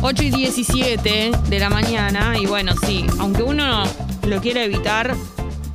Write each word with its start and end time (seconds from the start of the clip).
8 0.00 0.22
y 0.22 0.30
17 0.30 1.30
de 1.48 1.58
la 1.58 1.70
mañana 1.70 2.34
y 2.40 2.46
bueno, 2.46 2.72
sí, 2.86 3.04
aunque 3.18 3.42
uno 3.42 3.82
lo 4.26 4.40
quiera 4.40 4.62
evitar, 4.62 5.14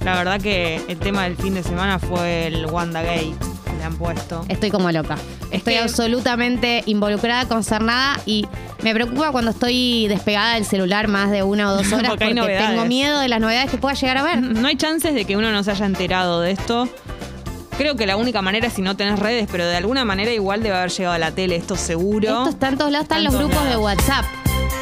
la 0.04 0.16
verdad 0.16 0.40
que 0.40 0.82
el 0.88 0.98
tema 0.98 1.24
del 1.24 1.36
fin 1.36 1.54
de 1.54 1.64
semana 1.64 2.00
fue 2.00 2.48
el 2.48 2.66
WandaGate 2.68 3.34
que 3.66 3.74
le 3.78 3.84
han 3.84 3.96
puesto. 3.98 4.46
Estoy 4.48 4.70
como 4.72 4.92
loca. 4.92 5.16
Es 5.52 5.60
Estoy 5.60 5.74
que- 5.76 5.80
absolutamente 5.82 6.84
involucrada, 6.86 7.48
concernada 7.48 8.20
y 8.26 8.46
me 8.82 8.94
preocupa 8.94 9.32
cuando 9.32 9.52
estoy 9.52 10.08
despegada 10.08 10.56
del 10.56 10.66
celular 10.66 11.08
más 11.10 11.30
de 11.30 11.44
una 11.44 11.72
o 11.72 11.76
dos 11.76 11.88
horas 11.92 12.10
Porque 12.12 12.24
hay 12.26 12.30
porque 12.34 12.42
novedades. 12.54 12.70
tengo 12.70 12.86
miedo 12.86 13.20
de 13.20 13.28
las 13.28 13.40
novedades 13.42 13.70
que 13.72 13.78
pueda 13.78 13.94
llegar 13.96 14.18
a 14.18 14.24
ver. 14.24 14.42
No 14.42 14.68
hay 14.68 14.78
chances 14.78 15.14
de 15.14 15.26
que 15.26 15.36
uno 15.38 15.52
no 15.52 15.64
se 15.64 15.72
haya 15.72 15.86
enterado 15.86 16.40
de 16.42 16.52
esto. 16.52 16.88
Creo 17.78 17.96
que 17.96 18.06
la 18.06 18.18
única 18.18 18.42
manera 18.42 18.68
es 18.68 18.74
si 18.74 18.82
no 18.82 18.96
tenés 18.96 19.20
redes, 19.20 19.48
pero 19.52 19.66
de 19.66 19.76
alguna 19.76 20.06
manera 20.06 20.32
igual 20.32 20.62
debe 20.62 20.78
haber 20.78 20.92
llegado 20.92 21.16
a 21.16 21.18
la 21.18 21.32
tele, 21.32 21.56
esto 21.56 21.76
seguro. 21.76 22.28
Esto 22.28 22.50
está 22.50 22.68
en 22.70 22.78
todos 22.78 22.92
lados, 22.92 23.06
están 23.06 23.24
los 23.24 23.36
grupos 23.36 23.70
de. 23.70 23.78
WhatsApp. 23.78 24.26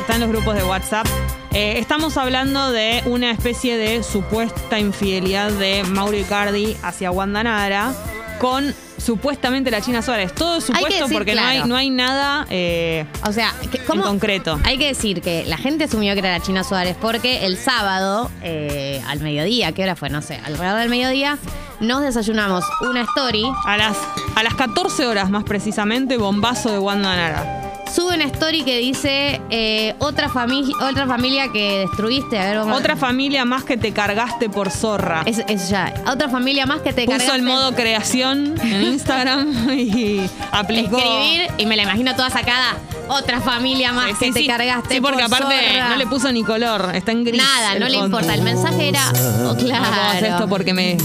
Está 0.02 0.16
en 0.16 0.22
los 0.22 0.30
grupos 0.30 0.56
de 0.56 0.64
WhatsApp. 0.64 1.08
Eh, 1.54 1.80
estamos 1.80 2.18
hablando 2.18 2.72
de 2.72 3.02
una 3.06 3.32
especie 3.32 3.78
de 3.78 4.04
supuesta 4.04 4.80
infidelidad 4.80 5.52
de 5.52 5.84
Mauro 5.84 6.18
Icardi 6.18 6.78
hacia 6.82 7.12
Wanda 7.12 7.44
Nara 7.44 7.94
con 8.40 8.74
supuestamente 9.02 9.72
la 9.72 9.82
China 9.82 10.02
Suárez. 10.02 10.34
Todo 10.34 10.58
es 10.58 10.66
que 10.66 10.74
supuesto 10.74 11.04
decir 11.04 11.18
porque 11.18 11.36
no, 11.36 11.42
hay, 11.42 11.64
no 11.66 11.76
hay 11.76 11.90
nada 11.90 12.46
eh, 12.50 13.06
O 13.28 13.34
sea, 13.34 13.54
en 13.62 14.02
concreto. 14.02 14.60
Hay 14.64 14.78
que 14.78 14.88
decir 14.88 15.22
que 15.22 15.46
la 15.46 15.58
gente 15.58 15.86
asumió 15.86 16.14
que 16.14 16.20
era 16.20 16.38
la 16.38 16.44
China 16.44 16.64
Suárez 16.64 16.96
porque 17.00 17.46
el 17.46 17.58
sábado, 17.58 18.30
eh, 18.44 19.02
al 19.08 19.20
mediodía, 19.20 19.72
¿qué 19.72 19.84
hora 19.84 19.96
fue? 19.96 20.10
No 20.10 20.22
sé, 20.22 20.40
alrededor 20.44 20.80
del 20.80 20.90
mediodía, 20.90 21.38
nos 21.80 22.02
desayunamos 22.02 22.64
una 22.82 23.02
story. 23.02 23.46
A 23.66 23.78
las, 23.78 23.98
a 24.36 24.44
las 24.44 24.54
14 24.54 25.08
horas 25.08 25.30
más 25.30 25.44
precisamente, 25.44 26.18
bombazo 26.18 26.72
de 26.72 26.80
Wanda 26.80 27.16
Nara. 27.16 27.61
Sube 27.94 28.16
una 28.16 28.24
story 28.26 28.64
que 28.64 28.78
dice 28.78 29.42
eh, 29.50 29.96
otra, 30.00 30.30
familia 30.30 30.76
otra 30.82 31.06
familia 31.08 31.52
que 31.52 31.80
destruiste. 31.80 32.40
A 32.40 32.46
ver, 32.46 32.58
vamos 32.60 32.74
a- 32.74 32.78
Otra 32.78 32.96
familia 32.96 33.44
más 33.44 33.64
que 33.64 33.76
te 33.78 33.92
cargaste 33.92 34.50
por 34.50 34.72
zorra. 34.72 35.24
Es, 35.26 35.40
es 35.48 35.70
ya. 35.70 35.94
Otra 36.08 36.30
familia 36.30 36.66
más 36.66 36.82
que 36.82 36.94
te 36.94 37.06
Puso 37.06 37.18
cargaste. 37.18 37.36
el 37.36 37.44
modo 37.44 37.74
creación 37.74 38.56
en 38.62 38.82
Instagram 38.84 39.70
y 39.78 40.22
aplicó. 40.52 40.98
escribir 40.98 41.48
y 41.58 41.66
me 41.66 41.76
la 41.76 41.84
imagino 41.84 42.16
toda 42.16 42.30
sacada. 42.30 42.78
Otra 43.10 43.42
familia 43.42 43.92
más 43.92 44.08
Sí, 44.12 44.16
que 44.20 44.26
sí, 44.28 44.34
te 44.34 44.40
sí. 44.42 44.48
cargaste. 44.48 44.96
Sí, 44.96 45.02
porque 45.02 45.24
por 45.24 45.36
aparte 45.36 45.56
zorra. 45.74 45.90
no 45.90 45.96
le 45.98 46.08
puso 46.08 46.32
ni 46.32 46.44
color, 46.44 46.92
está 46.96 47.12
en 47.12 47.26
gris. 47.26 47.42
Nada, 47.42 47.78
no 47.78 47.90
le 47.90 47.98
importa. 47.98 48.34
El 48.34 48.42
mensaje 48.44 48.88
era. 48.88 49.04
Oh, 49.12 49.54
No 49.54 49.56
puedo 49.56 49.74
hacer 49.76 50.20
claro. 50.20 50.28
esto 50.28 50.48
porque 50.48 50.74
me. 50.74 50.98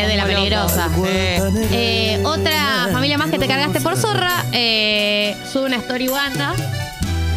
Sé 0.00 0.06
de 0.06 0.16
la 0.16 0.24
loco. 0.26 0.36
peligrosa. 0.36 0.88
Sí. 0.94 1.68
Eh, 1.72 2.22
otra 2.24 2.88
familia 2.92 3.18
más 3.18 3.30
que 3.30 3.38
te 3.38 3.46
cargaste 3.48 3.80
por 3.80 3.96
zorra. 3.96 4.44
eh, 4.52 5.36
sube 5.52 5.64
una 5.66 5.76
story 5.76 6.08
Wanda. 6.08 6.54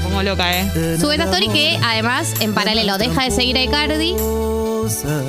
Como 0.03 0.21
loca, 0.23 0.59
¿eh? 0.59 0.97
Sube 0.99 1.15
una 1.15 1.23
story 1.25 1.47
que 1.49 1.79
además 1.83 2.33
en 2.39 2.53
paralelo 2.53 2.97
deja 2.97 3.23
de 3.23 3.31
seguir 3.31 3.57
a 3.57 3.63
Icardi 3.63 4.15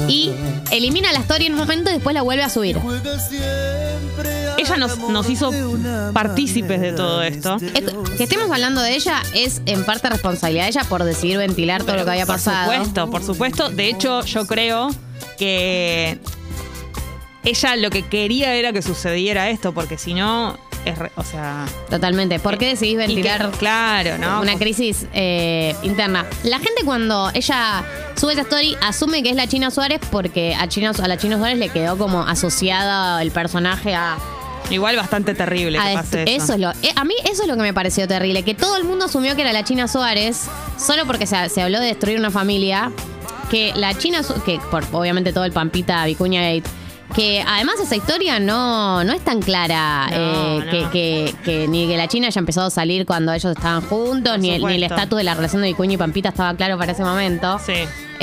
y 0.08 0.32
elimina 0.70 1.12
la 1.12 1.20
story 1.20 1.46
en 1.46 1.52
un 1.52 1.58
momento 1.58 1.90
y 1.90 1.94
después 1.94 2.12
la 2.14 2.22
vuelve 2.22 2.42
a 2.42 2.48
subir. 2.48 2.78
Ella 4.58 4.76
nos, 4.76 4.98
nos 4.98 5.28
hizo 5.30 5.50
partícipes 6.12 6.80
de 6.80 6.92
todo 6.92 7.22
esto. 7.22 7.56
Es- 7.74 8.16
Que 8.16 8.24
estemos 8.24 8.50
hablando 8.50 8.80
de 8.82 8.94
ella 8.94 9.22
es 9.34 9.62
en 9.66 9.84
parte 9.84 10.08
responsabilidad 10.10 10.64
de 10.64 10.70
ella 10.70 10.84
por 10.84 11.04
decidir 11.04 11.38
ventilar 11.38 11.82
todo 11.84 11.96
lo 11.96 12.04
que 12.04 12.10
había 12.10 12.26
pasado. 12.26 12.66
Por 12.66 12.74
supuesto, 12.76 13.10
por 13.10 13.22
supuesto. 13.24 13.68
De 13.70 13.88
hecho, 13.88 14.22
yo 14.24 14.46
creo 14.46 14.90
que 15.38 16.18
ella 17.44 17.76
lo 17.76 17.90
que 17.90 18.02
quería 18.02 18.54
era 18.54 18.72
que 18.72 18.82
sucediera 18.82 19.50
esto, 19.50 19.72
porque 19.72 19.98
si 19.98 20.14
no, 20.14 20.56
es 20.84 20.96
re- 20.98 21.10
o 21.16 21.24
sea. 21.24 21.66
Totalmente. 21.90 22.38
¿Por 22.38 22.58
qué 22.58 22.68
decidís 22.68 22.94
y 22.94 22.96
que- 22.96 23.06
ventilar 23.14 23.50
claro, 23.58 24.18
¿no? 24.18 24.40
una 24.40 24.56
crisis 24.56 25.06
eh, 25.12 25.74
interna? 25.82 26.24
La 26.44 26.58
gente 26.58 26.82
cuando 26.84 27.30
ella 27.34 27.84
sube 28.16 28.32
esa 28.32 28.42
story 28.42 28.76
asume 28.82 29.22
que 29.22 29.30
es 29.30 29.36
la 29.36 29.46
China 29.48 29.70
Suárez 29.70 30.00
porque 30.10 30.54
a, 30.54 30.68
China, 30.68 30.92
a 31.02 31.08
la 31.08 31.16
China 31.16 31.38
Suárez 31.38 31.58
le 31.58 31.68
quedó 31.68 31.96
como 31.98 32.22
asociada 32.22 33.20
el 33.22 33.30
personaje 33.30 33.94
a... 33.94 34.16
Igual 34.70 34.96
bastante 34.96 35.34
terrible 35.34 35.78
que 35.78 35.94
pase 35.94 36.22
eso. 36.22 36.44
eso 36.44 36.54
es 36.54 36.60
lo, 36.60 36.70
eh, 36.70 36.92
a 36.94 37.04
mí 37.04 37.14
eso 37.30 37.42
es 37.42 37.48
lo 37.48 37.56
que 37.56 37.62
me 37.62 37.74
pareció 37.74 38.06
terrible, 38.06 38.42
que 38.44 38.54
todo 38.54 38.76
el 38.76 38.84
mundo 38.84 39.06
asumió 39.06 39.34
que 39.34 39.42
era 39.42 39.52
la 39.52 39.64
China 39.64 39.88
Suárez 39.88 40.46
solo 40.78 41.04
porque 41.06 41.26
se, 41.26 41.48
se 41.48 41.60
habló 41.62 41.80
de 41.80 41.86
destruir 41.88 42.18
una 42.18 42.30
familia, 42.30 42.90
que 43.50 43.72
la 43.74 43.92
China, 43.98 44.22
que 44.46 44.60
por 44.70 44.84
obviamente 44.92 45.32
todo 45.32 45.44
el 45.44 45.52
Pampita 45.52 46.06
Vicuña 46.06 46.42
Gate, 46.42 46.62
que 47.14 47.44
además 47.46 47.76
esa 47.80 47.96
historia 47.96 48.38
no, 48.40 49.04
no 49.04 49.12
es 49.12 49.20
tan 49.22 49.40
clara, 49.40 50.08
No, 50.10 50.16
eh, 50.16 50.62
no. 50.64 50.70
Que, 50.70 50.86
que- 50.90 51.34
que 51.44 51.68
ni 51.68 51.86
que 51.86 51.96
la 51.96 52.08
China 52.08 52.28
haya 52.28 52.38
empezado 52.38 52.66
a 52.68 52.70
salir 52.70 53.04
cuando 53.06 53.32
ellos 53.32 53.52
estaban 53.56 53.82
juntos, 53.82 54.38
ni 54.38 54.50
el, 54.50 54.62
ni 54.64 54.74
el 54.76 54.82
estatus 54.84 55.16
de 55.18 55.24
la 55.24 55.34
relación 55.34 55.62
de 55.62 55.68
Vicuña 55.68 55.94
y 55.94 55.96
Pampita 55.96 56.30
estaba 56.30 56.54
claro 56.54 56.78
para 56.78 56.92
ese 56.92 57.04
momento. 57.04 57.58
Sí. 57.64 57.74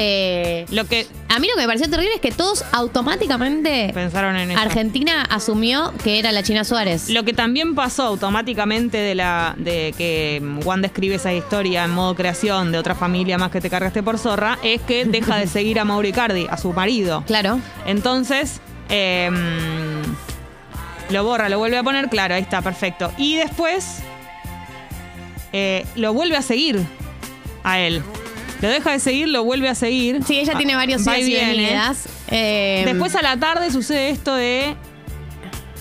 Eh, 0.01 0.65
Lo 0.71 0.85
que 0.85 1.05
a 1.27 1.39
mí 1.39 1.47
lo 1.47 1.55
que 1.55 1.61
me 1.61 1.67
pareció 1.67 1.89
terrible 1.89 2.13
es 2.15 2.21
que 2.21 2.31
todos 2.31 2.63
automáticamente... 2.71 3.91
pensaron 3.93 4.35
en 4.37 4.51
eso. 4.51 4.59
Argentina 4.59 5.23
asumió 5.29 5.93
que 6.03 6.19
era 6.19 6.31
la 6.31 6.41
China 6.43 6.63
Suárez. 6.63 7.09
Lo 7.09 7.23
que 7.23 7.33
también 7.33 7.75
pasó 7.75 8.03
automáticamente 8.03 8.97
de 8.97 9.15
la 9.15 9.55
de 9.57 9.93
que 9.97 10.41
Wanda 10.63 10.87
escribe 10.87 11.15
esa 11.15 11.33
historia 11.33 11.83
en 11.83 11.91
modo 11.91 12.15
creación 12.15 12.71
de 12.71 12.77
otra 12.77 12.95
familia 12.95 13.37
más 13.37 13.51
que 13.51 13.59
te 13.61 13.69
cargaste 13.69 14.01
por 14.03 14.17
zorra 14.17 14.57
es 14.63 14.81
que 14.81 15.05
deja 15.05 15.35
de 15.37 15.47
seguir 15.47 15.79
a 15.79 15.85
Mauro 15.85 16.07
Icardi, 16.07 16.47
a 16.49 16.57
su 16.57 16.71
marido. 16.71 17.23
Claro. 17.27 17.59
Entonces, 17.85 18.61
eh, 18.89 19.29
lo 21.09 21.23
borra, 21.23 21.49
lo 21.49 21.57
vuelve 21.57 21.77
a 21.77 21.83
poner, 21.83 22.09
claro, 22.09 22.35
ahí 22.35 22.41
está, 22.41 22.61
perfecto. 22.61 23.11
Y 23.17 23.35
después 23.37 23.99
eh, 25.53 25.85
lo 25.95 26.13
vuelve 26.13 26.37
a 26.37 26.41
seguir 26.41 26.79
a 27.63 27.79
él. 27.79 28.03
Lo 28.61 28.67
deja 28.69 28.91
de 28.91 28.99
seguir, 28.99 29.29
lo 29.29 29.43
vuelve 29.43 29.69
a 29.69 29.75
seguir. 29.75 30.21
Sí, 30.25 30.37
ella 30.39 30.55
tiene 30.57 30.75
varios 30.75 31.07
Va 31.07 31.17
y 31.17 31.33
venidas. 31.33 32.09
Eh, 32.29 32.83
Después 32.85 33.15
a 33.15 33.21
la 33.21 33.37
tarde 33.37 33.71
sucede 33.71 34.09
esto 34.09 34.35
de 34.35 34.75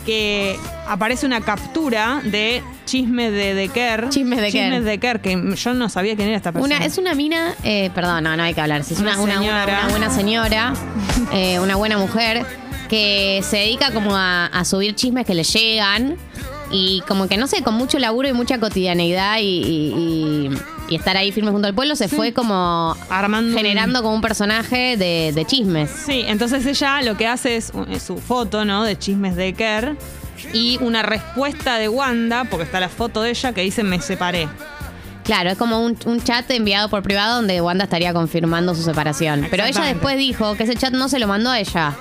que 0.06 0.56
aparece 0.86 1.26
una 1.26 1.40
captura 1.40 2.22
de 2.24 2.62
chismes 2.86 3.32
de 3.32 3.52
Decker. 3.54 4.08
Chismes 4.08 4.40
de 4.40 4.50
Chismes 4.50 4.70
Kerr. 4.70 4.84
de 4.84 4.98
Kerr, 4.98 5.20
que 5.20 5.54
yo 5.56 5.74
no 5.74 5.88
sabía 5.90 6.16
quién 6.16 6.28
era 6.28 6.36
esta 6.38 6.52
persona. 6.52 6.76
una, 6.76 6.86
es 6.86 6.96
una 6.96 7.14
mina, 7.14 7.54
eh, 7.64 7.90
perdón, 7.94 8.24
no, 8.24 8.36
no 8.36 8.42
hay 8.42 8.54
que 8.54 8.60
hablar. 8.60 8.80
Es 8.80 8.92
una 9.00 9.16
buena 9.18 10.08
señora, 10.10 10.72
eh, 11.32 11.58
una 11.60 11.76
buena 11.76 11.98
mujer, 11.98 12.46
que 12.88 13.40
se 13.42 13.58
dedica 13.58 13.90
como 13.92 14.16
a, 14.16 14.46
a 14.46 14.64
subir 14.64 14.94
chismes 14.94 15.26
que 15.26 15.34
le 15.34 15.44
llegan 15.44 16.16
y 16.70 17.02
como 17.08 17.28
que 17.28 17.36
no 17.36 17.46
sé, 17.46 17.62
con 17.62 17.74
mucho 17.74 17.98
laburo 17.98 18.28
y 18.28 18.32
mucha 18.32 18.58
cotidianeidad 18.58 19.38
y, 19.38 19.42
y- 19.42 19.94
y- 19.96 20.50
y 20.90 20.94
estar 20.96 21.16
ahí 21.18 21.32
firme 21.32 21.50
junto 21.50 21.66
al 21.68 21.74
pueblo, 21.74 21.96
se 21.96 22.08
fue 22.08 22.32
como 22.32 22.96
Armando 23.10 23.50
un- 23.50 23.56
generando 23.56 24.02
como 24.02 24.14
un 24.14 24.20
personaje 24.22 24.96
de, 24.96 25.32
de 25.34 25.44
chismes. 25.44 25.90
Sí, 25.90 26.24
entonces 26.26 26.64
ella 26.64 27.02
lo 27.02 27.16
que 27.16 27.26
hace 27.26 27.56
es 27.56 27.72
es 27.90 28.02
su 28.02 28.16
foto, 28.18 28.64
¿no? 28.64 28.84
De 28.84 28.98
chismes 28.98 29.36
de 29.36 29.52
Kerr 29.52 29.96
y 30.54 30.78
una 30.80 31.02
respuesta 31.02 31.76
de 31.78 31.88
Wanda, 31.90 32.44
porque 32.44 32.64
está 32.64 32.80
la 32.80 32.88
foto 32.88 33.20
de 33.22 33.30
ella 33.30 33.52
que 33.52 33.60
dice 33.62 33.82
me 33.82 34.00
separé. 34.00 34.48
Claro, 35.24 35.50
es 35.50 35.58
como 35.58 35.84
un, 35.84 35.94
un 36.06 36.22
chat 36.22 36.50
enviado 36.50 36.88
por 36.88 37.02
privado 37.02 37.36
donde 37.36 37.60
Wanda 37.60 37.84
estaría 37.84 38.14
confirmando 38.14 38.74
su 38.74 38.82
separación. 38.82 39.46
Pero 39.50 39.64
ella 39.64 39.82
después 39.82 40.16
dijo 40.16 40.54
que 40.54 40.62
ese 40.62 40.74
chat 40.74 40.94
no 40.94 41.10
se 41.10 41.18
lo 41.18 41.26
mandó 41.26 41.50
a 41.50 41.60
ella. 41.60 41.94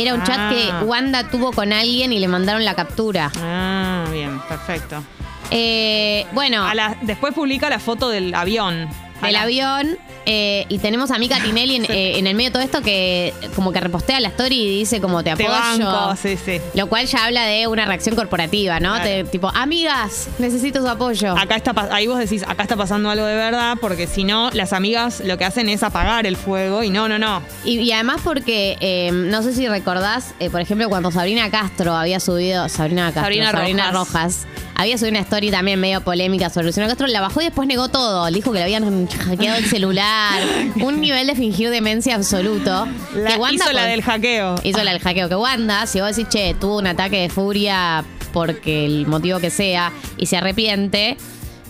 Era 0.00 0.14
un 0.14 0.22
chat 0.22 0.38
Ah. 0.38 0.50
que 0.50 0.84
Wanda 0.84 1.28
tuvo 1.28 1.52
con 1.52 1.72
alguien 1.72 2.12
y 2.12 2.20
le 2.20 2.28
mandaron 2.28 2.64
la 2.64 2.74
captura. 2.74 3.32
Ah, 3.42 4.04
bien, 4.12 4.38
perfecto. 4.48 5.02
Eh, 5.50 6.26
bueno, 6.32 6.64
A 6.64 6.74
la- 6.74 6.96
después 7.02 7.34
publica 7.34 7.68
la 7.68 7.78
foto 7.80 8.08
del 8.08 8.34
avión. 8.34 8.88
Del 9.22 9.36
avión. 9.36 9.98
eh, 10.30 10.66
y 10.68 10.78
tenemos 10.78 11.10
a 11.10 11.18
Mika 11.18 11.40
Tinelli 11.42 11.76
en, 11.76 11.84
eh, 11.90 12.18
en 12.18 12.26
el 12.26 12.34
medio 12.34 12.50
de 12.50 12.52
todo 12.52 12.62
esto 12.62 12.82
que 12.82 13.32
como 13.56 13.72
que 13.72 13.80
repostea 13.80 14.20
la 14.20 14.28
story 14.28 14.54
y 14.56 14.78
dice 14.80 15.00
como 15.00 15.22
te 15.24 15.34
Te 15.34 15.44
apoyo. 15.46 15.86
banco, 15.86 16.16
sí, 16.20 16.36
sí. 16.42 16.60
Lo 16.74 16.86
cual 16.88 17.06
ya 17.06 17.24
habla 17.24 17.44
de 17.46 17.66
una 17.66 17.86
reacción 17.86 18.14
corporativa, 18.14 18.78
¿no? 18.80 18.90
Claro. 18.94 19.04
Te- 19.04 19.24
tipo, 19.24 19.48
amigas, 19.54 20.28
necesito 20.38 20.80
su 20.82 20.88
apoyo. 20.88 21.36
Acá 21.36 21.56
está, 21.56 21.74
ahí 21.90 22.06
vos 22.06 22.18
decís, 22.18 22.42
acá 22.46 22.62
está 22.64 22.76
pasando 22.76 23.08
algo 23.10 23.24
de 23.24 23.34
verdad, 23.36 23.76
porque 23.80 24.06
si 24.06 24.24
no, 24.24 24.50
las 24.52 24.72
amigas 24.74 25.20
lo 25.24 25.38
que 25.38 25.44
hacen 25.46 25.68
es 25.70 25.82
apagar 25.82 26.26
el 26.26 26.36
fuego 26.36 26.82
y 26.82 26.90
no, 26.90 27.08
no, 27.08 27.18
no. 27.18 27.42
Y, 27.64 27.78
y 27.80 27.92
además 27.92 28.20
porque, 28.22 28.76
eh, 28.80 29.10
no 29.12 29.42
sé 29.42 29.54
si 29.54 29.66
recordás, 29.68 30.34
eh, 30.40 30.50
por 30.50 30.60
ejemplo, 30.60 30.88
cuando 30.88 31.10
Sabrina 31.10 31.50
Castro 31.50 31.94
había 31.96 32.20
subido, 32.20 32.68
Sabrina 32.68 33.06
Castro, 33.12 33.22
Sabrina, 33.22 33.90
Rojas. 33.92 34.46
Había 34.80 34.96
subido 34.96 35.10
una 35.10 35.22
story 35.22 35.50
también 35.50 35.80
medio 35.80 36.02
polémica 36.02 36.50
sobre 36.50 36.66
Luciano 36.66 36.88
Castro, 36.88 37.08
la 37.08 37.20
bajó 37.20 37.40
y 37.40 37.46
después 37.46 37.66
negó 37.66 37.88
todo, 37.88 38.30
le 38.30 38.36
dijo 38.36 38.52
que 38.52 38.58
le 38.58 38.64
habían 38.64 39.08
hackeado 39.08 39.58
el 39.58 39.64
celular, 39.64 40.40
un 40.80 41.00
nivel 41.00 41.26
de 41.26 41.34
fingir 41.34 41.70
demencia 41.70 42.14
absoluto. 42.14 42.86
La, 43.12 43.32
que 43.32 43.38
Wanda 43.38 43.64
hizo 43.64 43.72
la 43.72 43.86
del 43.86 44.02
hackeo. 44.02 44.54
Hizo 44.62 44.84
la 44.84 44.92
del 44.92 45.00
hackeo. 45.00 45.28
Que 45.28 45.34
Wanda, 45.34 45.84
si 45.88 46.00
vos 46.00 46.14
decís, 46.14 46.28
che, 46.28 46.54
tuvo 46.54 46.78
un 46.78 46.86
ataque 46.86 47.22
de 47.22 47.28
furia 47.28 48.04
porque 48.32 48.84
el 48.84 49.08
motivo 49.08 49.40
que 49.40 49.50
sea 49.50 49.92
y 50.16 50.26
se 50.26 50.36
arrepiente, 50.36 51.16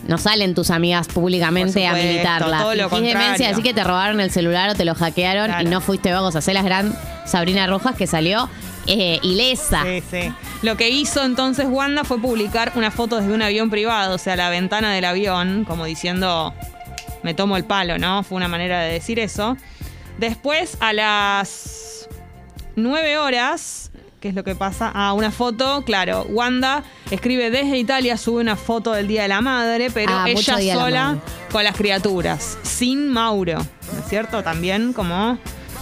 no 0.08 0.18
salen 0.18 0.54
tus 0.54 0.70
amigas 0.70 1.06
públicamente 1.06 1.86
a 1.86 1.92
militarla. 1.94 2.58
todo 2.62 2.74
lo 2.74 2.88
Fingís 2.90 3.12
demencia, 3.14 3.50
así 3.50 3.62
que 3.62 3.72
te 3.74 3.84
robaron 3.84 4.20
el 4.20 4.30
celular 4.32 4.70
o 4.70 4.74
te 4.74 4.84
lo 4.84 4.94
hackearon 4.96 5.46
Claro. 5.46 5.62
y 5.62 5.70
no 5.70 5.80
fuiste 5.80 6.12
vos 6.14 6.34
a 6.34 6.38
hacer 6.38 6.54
la 6.54 6.62
gran 6.62 6.92
Sabrina 7.26 7.66
Rojas 7.66 7.94
que 7.94 8.06
salió 8.06 8.48
eh, 8.86 9.20
ilesa. 9.22 9.84
Sí, 9.84 10.02
sí. 10.10 10.32
Lo 10.62 10.76
que 10.78 10.88
hizo 10.88 11.22
entonces 11.24 11.66
Wanda 11.68 12.04
fue 12.04 12.18
publicar 12.20 12.72
una 12.74 12.90
foto 12.90 13.20
desde 13.20 13.32
un 13.32 13.42
avión 13.42 13.68
privado, 13.70 14.14
o 14.14 14.18
sea, 14.18 14.34
la 14.34 14.48
ventana 14.48 14.92
del 14.94 15.04
avión, 15.04 15.64
como 15.66 15.84
diciendo, 15.84 16.54
me 17.22 17.34
tomo 17.34 17.56
el 17.58 17.64
palo, 17.64 17.98
¿no? 17.98 18.22
Fue 18.22 18.36
una 18.36 18.48
manera 18.48 18.80
de 18.80 18.94
decir 18.94 19.18
eso. 19.18 19.58
Después, 20.16 20.78
a 20.80 20.94
las 20.94 22.08
9 22.76 23.18
horas, 23.18 23.90
¿qué 24.20 24.28
es 24.28 24.34
lo 24.34 24.44
que 24.44 24.54
pasa? 24.54 24.90
Ah, 24.94 25.12
una 25.12 25.30
foto, 25.30 25.82
claro, 25.84 26.26
Wanda 26.28 26.82
escribe 27.10 27.50
desde 27.50 27.78
Italia, 27.78 28.16
sube 28.16 28.40
una 28.40 28.56
foto 28.56 28.92
del 28.92 29.06
Día 29.08 29.22
de 29.22 29.28
la 29.28 29.40
Madre, 29.40 29.90
pero 29.92 30.12
Ah, 30.14 30.24
ella 30.28 30.58
la 30.58 30.74
sola 30.74 31.18
con 31.52 31.64
las 31.64 31.76
criaturas, 31.76 32.58
sin 32.62 33.08
Mauro, 33.08 33.58
¿no 33.92 33.98
es 34.00 34.08
cierto? 34.08 34.42
También 34.42 34.92
como... 34.92 35.38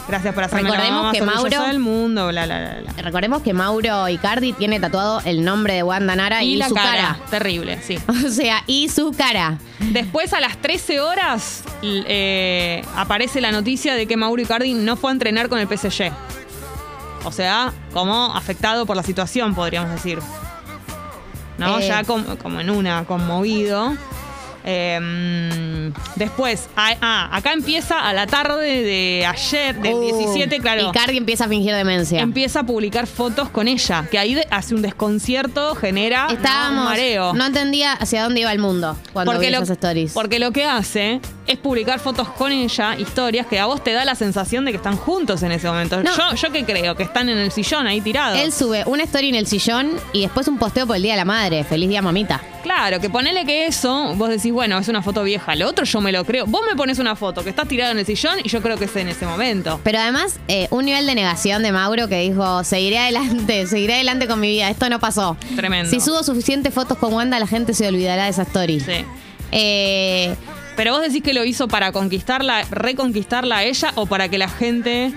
Gracias 0.08 0.34
por 0.34 0.44
hacerme 0.44 0.68
la 0.70 0.76
Recordemos 0.76 1.12
que 1.12 1.22
Mauro- 1.22 1.66
del 1.66 1.80
mundo, 1.80 2.28
bla, 2.28 2.46
bla, 2.46 2.58
bla, 2.60 2.80
bla. 2.80 3.02
Recordemos 3.02 3.42
que 3.42 3.52
Mauro 3.52 4.08
Icardi 4.08 4.52
tiene 4.52 4.78
tatuado 4.78 5.20
el 5.24 5.44
nombre 5.44 5.74
de 5.74 5.82
Wanda 5.82 6.14
Nara 6.14 6.44
y, 6.44 6.52
Y, 6.52 6.56
la 6.58 6.68
su 6.68 6.76
cara. 6.76 6.90
cara. 6.92 7.18
Terrible, 7.28 7.82
sí. 7.82 7.98
O 8.24 8.30
sea, 8.30 8.62
y 8.68 8.88
su 8.88 9.10
cara. 9.10 9.58
Después, 9.80 10.32
a 10.32 10.38
las 10.38 10.58
13 10.58 11.00
horas, 11.00 11.64
eh, 11.82 12.84
aparece 12.94 13.40
la 13.40 13.50
noticia 13.50 13.94
de 13.94 14.06
que 14.06 14.16
Mauro 14.16 14.40
Icardi 14.40 14.74
no 14.74 14.94
fue 14.94 15.10
a 15.10 15.14
entrenar 15.14 15.48
con 15.48 15.58
el 15.58 15.66
PSG. 15.66 16.12
O 17.26 17.32
sea, 17.32 17.72
como 17.92 18.34
afectado 18.34 18.86
por 18.86 18.96
la 18.96 19.02
situación, 19.02 19.54
podríamos 19.54 19.90
decir. 19.90 20.20
¿No? 21.58 21.78
Eh. 21.80 21.88
Ya 21.88 22.04
com- 22.04 22.36
como 22.36 22.60
en 22.60 22.70
una, 22.70 23.04
conmovido. 23.04 23.94
Eh, 24.68 25.92
después, 26.16 26.68
ah, 26.76 26.90
ah, 27.00 27.28
acá 27.36 27.52
empieza 27.52 28.00
a 28.00 28.12
la 28.12 28.26
tarde 28.26 28.82
de 28.82 29.24
ayer, 29.24 29.76
del 29.80 29.94
Uh, 29.94 30.00
17, 30.18 30.58
claro. 30.60 30.88
Icardi 30.88 31.16
empieza 31.16 31.44
a 31.44 31.48
fingir 31.48 31.72
demencia. 31.74 32.20
Empieza 32.20 32.60
a 32.60 32.62
publicar 32.64 33.06
fotos 33.06 33.48
con 33.48 33.68
ella, 33.68 34.06
que 34.10 34.18
ahí 34.18 34.40
hace 34.50 34.74
un 34.74 34.82
desconcierto, 34.82 35.74
genera. 35.76 36.26
Estábamos. 36.30 36.80
un 36.80 36.84
mareo. 36.84 37.32
No 37.34 37.46
entendía 37.46 37.92
hacia 37.92 38.24
dónde 38.24 38.40
iba 38.40 38.52
el 38.52 38.58
mundo 38.58 38.96
cuando 39.12 39.38
vi 39.38 39.50
lo, 39.50 39.58
esas 39.58 39.70
stories. 39.70 40.12
porque 40.12 40.38
lo 40.40 40.50
que 40.52 40.64
hace 40.64 41.20
es 41.46 41.58
publicar 41.58 42.00
fotos 42.00 42.28
con 42.30 42.52
ella, 42.52 42.96
historias 42.96 43.46
que 43.46 43.58
a 43.58 43.66
vos 43.66 43.82
te 43.82 43.92
da 43.92 44.04
la 44.04 44.14
sensación 44.14 44.64
de 44.64 44.72
que 44.72 44.76
están 44.78 44.96
juntos 44.96 45.42
en 45.42 45.52
ese 45.52 45.68
momento. 45.68 46.02
No. 46.02 46.16
Yo, 46.16 46.34
yo 46.34 46.52
que 46.52 46.64
creo 46.64 46.94
que 46.96 47.02
están 47.02 47.28
en 47.28 47.38
el 47.38 47.52
sillón 47.52 47.86
ahí 47.86 48.00
tirados. 48.00 48.38
Él 48.38 48.52
sube 48.52 48.82
una 48.86 49.04
story 49.04 49.28
en 49.28 49.34
el 49.36 49.46
sillón 49.46 49.92
y 50.12 50.22
después 50.22 50.48
un 50.48 50.58
posteo 50.58 50.86
por 50.86 50.96
el 50.96 51.02
Día 51.02 51.12
de 51.12 51.18
la 51.18 51.24
Madre. 51.24 51.64
Feliz 51.64 51.88
día, 51.88 52.02
mamita. 52.02 52.40
Claro, 52.62 52.98
que 52.98 53.08
ponele 53.08 53.44
que 53.44 53.66
eso, 53.66 54.14
vos 54.16 54.28
decís, 54.28 54.52
bueno, 54.52 54.76
es 54.78 54.88
una 54.88 55.00
foto 55.00 55.22
vieja. 55.22 55.54
Lo 55.54 55.68
otro 55.68 55.84
yo 55.84 56.00
me 56.00 56.10
lo 56.10 56.24
creo. 56.24 56.46
Vos 56.46 56.62
me 56.68 56.74
pones 56.74 56.98
una 56.98 57.14
foto 57.14 57.44
que 57.44 57.50
estás 57.50 57.68
tirado 57.68 57.92
en 57.92 57.98
el 57.98 58.06
sillón 58.06 58.38
y 58.42 58.48
yo 58.48 58.60
creo 58.60 58.76
que 58.76 58.86
es 58.86 58.96
en 58.96 59.08
ese 59.08 59.24
momento. 59.24 59.80
Pero 59.84 60.00
además, 60.00 60.40
eh, 60.48 60.66
un 60.70 60.84
nivel 60.84 61.06
de 61.06 61.14
negación 61.14 61.62
de 61.62 61.70
Mauro 61.70 62.08
que 62.08 62.18
dijo, 62.20 62.64
seguiré 62.64 62.98
adelante, 62.98 63.66
seguiré 63.68 63.94
adelante 63.94 64.26
con 64.26 64.40
mi 64.40 64.48
vida. 64.48 64.68
Esto 64.68 64.88
no 64.88 64.98
pasó. 64.98 65.36
Tremendo. 65.54 65.90
Si 65.90 66.00
subo 66.00 66.24
suficientes 66.24 66.74
fotos 66.74 66.98
con 66.98 67.12
Wanda, 67.12 67.38
la 67.38 67.46
gente 67.46 67.72
se 67.72 67.86
olvidará 67.86 68.24
de 68.24 68.30
esa 68.30 68.42
story. 68.42 68.80
Sí. 68.80 69.04
Eh, 69.52 70.34
Pero 70.76 70.92
vos 70.92 71.02
decís 71.02 71.22
que 71.22 71.32
lo 71.32 71.44
hizo 71.44 71.68
para 71.68 71.90
conquistarla, 71.92 72.64
reconquistarla 72.70 73.58
a 73.58 73.64
ella 73.64 73.92
o 73.94 74.06
para 74.06 74.28
que 74.28 74.38
la 74.38 74.48
gente. 74.48 75.12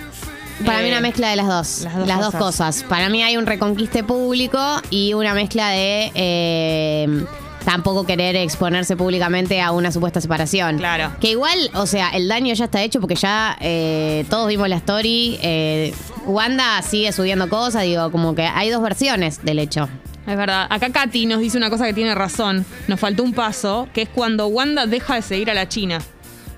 para 0.66 0.80
eh, 0.80 0.84
mí 0.84 0.90
una 0.90 1.02
mezcla 1.02 1.30
de 1.30 1.36
las 1.36 1.48
dos. 1.48 1.82
las 2.06 2.20
dos 2.20 2.32
dos 2.32 2.36
cosas. 2.36 2.84
Para 2.84 3.10
mí 3.10 3.22
hay 3.24 3.38
un 3.38 3.46
reconquiste 3.46 4.04
público 4.04 4.60
y 4.90 5.14
una 5.14 5.34
mezcla 5.34 5.70
de 5.70 6.12
eh, 6.16 7.26
tampoco 7.66 8.06
querer 8.06 8.36
exponerse 8.36 8.96
públicamente 8.96 9.62
a 9.62 9.72
una 9.72 9.92
supuesta 9.92 10.22
separación. 10.22 10.78
Claro. 10.78 11.12
Que 11.20 11.32
igual, 11.32 11.70
o 11.74 11.86
sea, 11.86 12.10
el 12.10 12.28
daño 12.28 12.54
ya 12.54 12.66
está 12.66 12.82
hecho 12.82 13.00
porque 13.00 13.16
ya 13.16 13.58
eh, 13.60 14.26
todos 14.30 14.48
vimos 14.48 14.70
la 14.70 14.78
story. 14.78 15.40
eh, 15.42 15.94
Wanda 16.26 16.82
sigue 16.82 17.12
subiendo 17.12 17.50
cosas, 17.50 17.84
digo, 17.84 18.12
como 18.12 18.36
que 18.36 18.44
hay 18.44 18.70
dos 18.70 18.82
versiones 18.82 19.44
del 19.44 19.60
hecho. 19.60 19.90
Es 20.30 20.38
verdad. 20.38 20.68
Acá 20.70 20.92
Katy 20.92 21.26
nos 21.26 21.40
dice 21.40 21.58
una 21.58 21.72
cosa 21.72 21.88
que 21.88 21.94
tiene 21.94 22.14
razón. 22.14 22.64
Nos 22.88 23.00
faltó 23.00 23.24
un 23.24 23.34
paso, 23.34 23.90
que 23.94 24.04
es 24.04 24.10
cuando 24.10 24.46
Wanda 24.46 24.86
deja 24.86 25.16
de 25.16 25.24
seguir 25.24 25.50
a 25.50 25.56
la 25.56 25.68
China. 25.68 26.00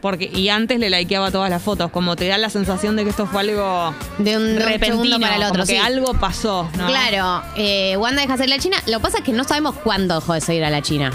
Porque, 0.01 0.25
y 0.33 0.49
antes 0.49 0.77
le 0.77 0.89
likeaba 0.89 1.31
todas 1.31 1.49
las 1.49 1.61
fotos, 1.61 1.89
como 1.89 2.17
te 2.17 2.27
da 2.27 2.37
la 2.37 2.49
sensación 2.49 2.97
de 2.97 3.05
que 3.05 3.11
esto 3.11 3.27
fue 3.27 3.41
algo 3.41 3.95
De 4.17 4.35
un, 4.35 4.43
de 4.45 4.51
un 4.51 4.57
repentino, 4.57 4.95
segundo 5.03 5.19
para 5.21 5.35
el 5.35 5.43
otro. 5.43 5.51
como 5.51 5.65
que 5.67 5.73
sí. 5.73 5.77
algo 5.77 6.13
pasó, 6.15 6.69
¿no? 6.77 6.87
Claro, 6.87 7.43
eh, 7.55 7.95
Wanda 7.97 8.21
deja 8.21 8.33
de 8.33 8.39
ser 8.39 8.49
la 8.49 8.57
China. 8.57 8.77
Lo 8.87 8.97
que 8.97 9.03
pasa 9.03 9.19
es 9.19 9.23
que 9.23 9.31
no 9.31 9.45
sabemos 9.45 9.75
cuándo 9.75 10.15
dejó 10.15 10.33
de 10.33 10.41
seguir 10.41 10.65
a 10.65 10.69
la 10.69 10.81
China. 10.81 11.11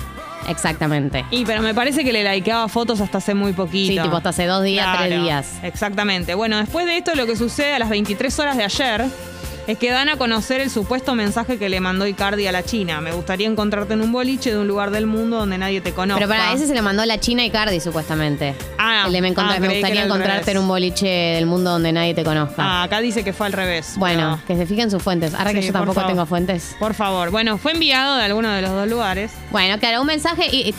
Exactamente. 0.49 1.27
Y 1.31 1.45
pero 1.45 1.61
me 1.61 1.75
parece 1.75 2.05
que 2.05 2.13
le 2.13 2.25
likeaba 2.33 2.69
fotos 2.69 3.01
hasta 3.01 3.19
hace 3.19 3.35
muy 3.35 3.53
poquito. 3.53 3.93
Sí, 3.93 4.01
tipo 4.01 4.17
hasta 4.17 4.31
hace 4.31 4.47
dos 4.47 4.63
días, 4.63 4.97
tres 4.97 5.21
días. 5.21 5.53
Exactamente. 5.63 6.35
Bueno, 6.35 6.57
después 6.57 6.87
de 6.87 6.97
esto 6.97 7.15
lo 7.17 7.27
que 7.27 7.37
sucede 7.37 7.75
a 7.75 7.79
las 7.79 7.91
23 7.91 8.39
horas 8.39 8.57
de 8.57 8.65
ayer 8.65 9.05
es 9.67 9.79
que 9.79 9.91
dan 9.91 10.09
a 10.09 10.17
conocer 10.17 10.61
el 10.61 10.71
supuesto 10.71 11.15
mensaje 11.15 11.59
que 11.59 11.69
le 11.69 11.81
mandó 11.81 12.07
Icardi 12.07 12.47
a 12.47 12.53
la 12.53 12.63
China. 12.63 13.01
Me 13.01 13.13
gustaría 13.13 13.47
encontrarte 13.49 13.95
en 13.95 14.01
un 14.03 14.13
boliche 14.13 14.53
de 14.53 14.59
un 14.59 14.69
lugar 14.69 14.91
del 14.91 15.07
mundo 15.07 15.39
donde 15.39 15.59
nadie 15.59 15.81
te 15.81 15.93
conozca. 15.93 16.19
Pero 16.25 16.29
para 16.29 16.53
ese 16.53 16.67
se 16.67 16.75
lo 16.75 16.83
mandó 16.83 17.05
la 17.05 17.19
China 17.19 17.45
y 17.45 17.51
Cardi, 17.51 17.81
supuestamente. 17.81 18.55
Ah, 18.79 19.05
El 19.07 19.13
de 19.13 19.21
me, 19.21 19.35
ah, 19.37 19.57
me 19.61 19.69
gustaría 19.69 20.05
encontrarte 20.05 20.53
en 20.53 20.59
un 20.59 20.69
boliche 20.69 21.07
del 21.07 21.47
mundo 21.47 21.71
donde 21.71 21.93
nadie 21.93 22.15
te 22.15 22.25
conozca. 22.25 22.55
Ah, 22.59 22.83
acá 22.85 23.01
dice 23.01 23.25
que 23.25 23.33
fue 23.33 23.47
al 23.47 23.53
revés. 23.53 23.95
bueno, 23.97 24.41
pero- 24.47 24.47
que 24.59 24.65
se 24.65 24.67
fijen 24.67 24.91
sus 24.91 25.03
fuentes. 25.03 25.35
Ahora 25.35 25.53
que 25.53 25.63
yo 25.63 25.73
tampoco 25.73 25.95
favor. 25.95 26.11
tengo 26.11 26.27
fuentes. 26.27 26.77
Por 26.79 26.95
favor. 26.95 27.31
Bueno, 27.31 27.59
fue 27.59 27.73
enviado 27.73 28.17
de 28.17 28.25
alguno 28.25 28.51
de 28.51 28.63
los 28.63 28.71
dos 28.71 28.89
lugares. 28.89 29.33
Bueno, 29.51 29.79
claro, 29.79 30.01
un 30.01 30.07
mensaje 30.07 30.49
y 30.55 30.73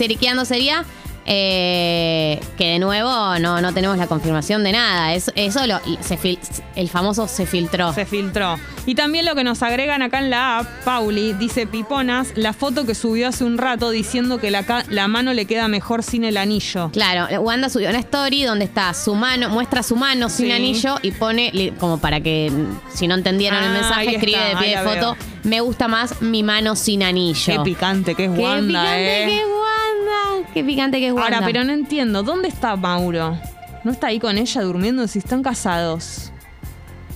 sería 0.45 0.85
eh, 1.29 2.39
que 2.57 2.65
de 2.71 2.79
nuevo 2.79 3.09
no, 3.39 3.61
no 3.61 3.73
tenemos 3.73 3.97
la 3.97 4.07
confirmación 4.07 4.63
de 4.63 4.71
nada. 4.71 5.13
Eso, 5.13 5.31
eso 5.35 5.65
lo- 5.67 5.79
se 6.01 6.17
fil- 6.17 6.39
el 6.75 6.89
famoso 6.89 7.27
se 7.27 7.45
filtró. 7.45 7.93
Se 7.93 8.05
filtró. 8.05 8.57
Y 8.85 8.95
también 8.95 9.25
lo 9.25 9.35
que 9.35 9.43
nos 9.43 9.61
agregan 9.63 10.01
acá 10.01 10.19
en 10.19 10.29
la 10.29 10.59
app, 10.59 10.67
Pauli, 10.85 11.33
dice 11.33 11.67
Piponas, 11.67 12.29
la 12.35 12.53
foto 12.53 12.85
que 12.85 12.95
subió 12.95 13.27
hace 13.27 13.43
un 13.43 13.57
rato 13.57 13.89
diciendo 13.89 14.39
que 14.39 14.49
la, 14.51 14.63
la 14.89 15.07
mano 15.09 15.33
le 15.33 15.45
queda 15.45 15.67
mejor 15.67 16.01
sin 16.03 16.23
el 16.23 16.37
anillo. 16.37 16.89
Claro, 16.93 17.27
Wanda 17.41 17.67
subió 17.69 17.89
una 17.89 17.99
story 17.99 18.43
donde 18.43 18.63
está 18.63 18.93
su 18.93 19.13
mano, 19.13 19.49
muestra 19.49 19.83
su 19.83 19.97
mano 19.97 20.29
sin 20.29 20.45
Sí. 20.47 20.51
anillo 20.53 20.95
y 21.01 21.11
pone, 21.11 21.73
como 21.79 21.97
para 21.99 22.21
que 22.21 22.49
si 22.93 23.07
no 23.07 23.15
entendieron 23.15 23.61
el 23.61 23.69
Ah, 23.71 23.73
mensaje, 23.73 24.15
escribe 24.15 24.37
está, 24.37 24.59
de 24.59 24.65
pie 24.65 24.77
de 24.77 24.83
foto, 24.83 25.13
veo. 25.15 25.17
me 25.43 25.59
gusta 25.59 25.89
más 25.89 26.21
mi 26.21 26.41
mano 26.43 26.77
sin 26.77 27.03
anillo. 27.03 27.43
Qué 27.45 27.59
picante 27.59 28.15
que 28.15 28.25
es 28.25 28.31
Qué 28.31 28.39
Wanda, 28.39 28.81
picante 28.83 29.23
eh. 29.23 29.27
que 29.27 29.35
es. 29.41 29.56
Qué 30.53 30.63
picante 30.63 30.99
que 30.99 31.07
es 31.07 31.13
Wanda. 31.13 31.37
Ahora, 31.37 31.45
pero 31.45 31.63
no 31.63 31.73
entiendo, 31.73 32.23
¿dónde 32.23 32.47
está 32.47 32.75
Mauro? 32.75 33.37
¿No 33.83 33.91
está 33.91 34.07
ahí 34.07 34.19
con 34.19 34.37
ella 34.37 34.61
durmiendo 34.61 35.07
si 35.07 35.19
están 35.19 35.43
casados? 35.43 36.31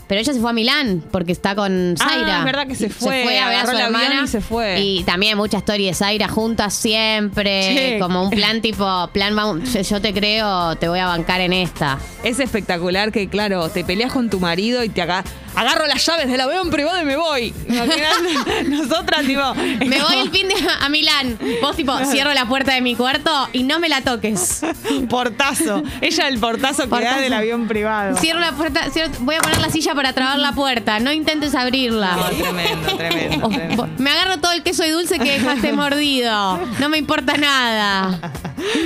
Pero 0.08 0.20
ella 0.20 0.34
se 0.34 0.42
fue 0.42 0.50
a 0.50 0.54
Milán 0.54 1.02
porque 1.10 1.32
está 1.32 1.56
con 1.56 1.96
Ah, 2.02 2.10
Zaira. 2.10 2.40
es 2.40 2.44
verdad 2.46 2.68
que 2.68 2.76
se 2.76 2.88
Y 2.88 2.90
fue, 2.90 3.40
a 3.40 3.48
ver 3.48 3.60
a 3.60 3.66
su 3.66 3.78
hermana. 3.78 4.22
y 4.26 4.28
se 4.28 4.42
fue. 4.42 4.82
Y 4.82 5.04
también 5.06 5.38
mucha 5.38 5.60
historia 5.60 5.88
de 5.88 5.94
Zaira 5.94 6.28
juntas 6.28 6.74
siempre. 6.74 7.94
Sí. 7.94 8.00
Como 8.00 8.24
un 8.26 8.30
plan 8.30 8.62
tipo, 8.62 9.10
plan, 9.14 9.34
yo 9.64 10.02
te 10.02 10.14
creo, 10.14 10.76
te 10.76 10.90
voy 10.90 11.00
a 11.00 11.06
bancar 11.08 11.40
en 11.40 11.54
esta. 11.54 11.98
Es 12.26 12.42
espectacular 12.42 13.14
que, 13.14 13.30
claro, 13.30 13.70
te 13.70 13.86
peleas 13.86 14.12
con 14.12 14.30
tu 14.30 14.42
marido 14.42 14.84
y 14.84 14.90
te 14.90 15.02
aga- 15.02 15.24
agarro 15.56 15.86
las 15.88 16.06
llaves 16.06 16.28
del 16.30 16.40
avión 16.42 16.70
privado 16.70 17.02
y 17.02 17.06
me 17.06 17.16
voy. 17.16 17.54
Nosotras, 18.70 19.26
tipo. 19.26 19.54
Me 19.56 19.98
como- 19.98 20.10
voy 20.10 20.18
el 20.24 20.30
fin 20.32 20.48
de 20.48 20.56
a 20.80 20.90
Milán. 20.90 21.38
Vos 21.62 21.76
tipo, 21.76 21.98
cierro 22.06 22.34
la 22.34 22.46
puerta 22.46 22.74
de 22.74 22.82
mi 22.82 22.96
cuarto 22.96 23.50
y 23.54 23.64
no 23.64 23.80
me 23.80 23.90
la 23.90 24.02
toques. 24.02 24.62
Portazo. 25.10 25.84
Ella 26.02 26.28
el 26.28 26.40
portazo 26.40 26.84
que 26.84 26.90
da 26.90 26.96
Portazo. 26.98 27.22
del 27.22 27.34
avión 27.34 27.68
privado. 27.68 28.18
Cierro 28.18 28.40
la 28.40 28.52
puerta, 28.54 28.86
cierro- 28.92 29.12
voy 29.20 29.36
a 29.36 29.40
poner 29.40 29.60
la 29.60 29.70
silla 29.70 29.94
para 29.96 30.14
trabar 30.14 30.40
la 30.40 30.54
puerta. 30.54 31.00
No 31.00 31.12
intentes 31.12 31.56
abrirla. 31.56 32.16
No, 32.16 32.26
tremendo, 32.30 32.98
tremendo, 32.98 33.46
Oh, 33.48 33.50
tremendo. 33.50 33.90
me 33.98 34.10
agarro 34.12 34.40
todo 34.40 34.52
el 34.54 34.64
queso 34.64 34.86
y 34.86 34.90
dulce 34.90 35.20
que 35.20 35.32
dejaste 35.40 35.74
mordido. 35.74 36.60
No 36.80 36.90
me 36.90 36.98
importa 36.98 37.36
nada. 37.38 38.20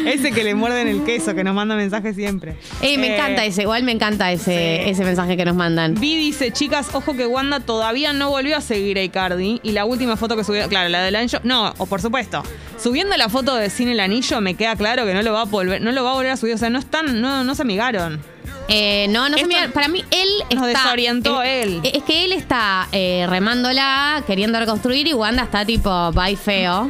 Ese 0.06 0.32
que 0.32 0.44
le 0.44 0.56
muerden 0.56 0.88
el 0.88 1.04
queso, 1.04 1.36
que 1.36 1.44
nos 1.44 1.54
manda 1.54 1.76
mensajes 1.76 2.16
siempre. 2.16 2.58
Ey, 2.82 2.98
me 2.98 3.08
Eh, 3.08 3.16
encanta 3.16 3.44
ese, 3.46 3.64
igual 3.64 3.84
me 3.84 3.92
encanta 3.92 4.32
ese, 4.32 4.82
sí. 4.84 4.90
ese 4.90 5.04
mensaje 5.04 5.36
que 5.36 5.44
nos 5.46 5.56
mandan. 5.56 5.96
Vi 5.96 6.16
dice, 6.16 6.52
chicas, 6.56 6.88
ojo 6.94 7.16
que 7.16 7.28
Wanda 7.28 7.60
todavía 7.60 8.14
no 8.14 8.32
volvió 8.32 8.58
a 8.58 8.62
seguir 8.62 8.98
a 8.98 9.04
Icardi. 9.04 9.60
Y 9.62 9.74
la 9.74 9.86
última 9.86 10.18
foto 10.18 10.36
que 10.36 10.44
subió, 10.44 10.68
claro, 10.68 10.90
la 10.90 11.04
del 11.04 11.16
anillo. 11.16 11.40
No, 11.44 11.74
o 11.78 11.86
por 11.86 12.02
supuesto. 12.02 12.42
Subiendo 12.82 13.16
la 13.18 13.30
foto 13.30 13.56
de 13.56 13.70
Sin 13.70 13.90
el 13.90 14.00
Anillo, 14.00 14.42
me 14.42 14.56
queda 14.56 14.76
claro 14.76 15.06
que 15.06 15.14
no 15.14 15.22
lo 15.22 15.34
va 15.34 15.42
a 15.42 15.46
volver, 15.46 15.82
no 15.82 15.92
lo 15.92 16.04
va 16.04 16.12
a 16.12 16.14
volver 16.16 16.32
a 16.32 16.38
subir. 16.38 16.56
O 16.56 16.58
sea, 16.58 16.70
no 16.70 16.80
están, 16.80 17.22
no, 17.22 17.44
no 17.44 17.54
se 17.56 17.62
amigaron. 17.62 18.20
Eh, 18.68 19.06
no, 19.10 19.30
no 19.30 19.36
Esto 19.36 19.48
mira, 19.48 19.70
para 19.72 19.88
mí 19.88 20.04
él 20.10 20.30
nos 20.56 20.68
está. 20.68 20.84
desorientó 20.84 21.44
él. 21.44 21.82
Es 21.84 22.04
que 22.04 22.26
él 22.26 22.32
está 22.32 22.88
eh, 22.92 23.26
remándola, 23.30 24.24
queriendo 24.26 24.60
reconstruir 24.60 25.08
y 25.08 25.14
Wanda 25.14 25.44
está 25.44 25.66
tipo, 25.66 26.12
bye 26.14 26.36
feo. 26.36 26.90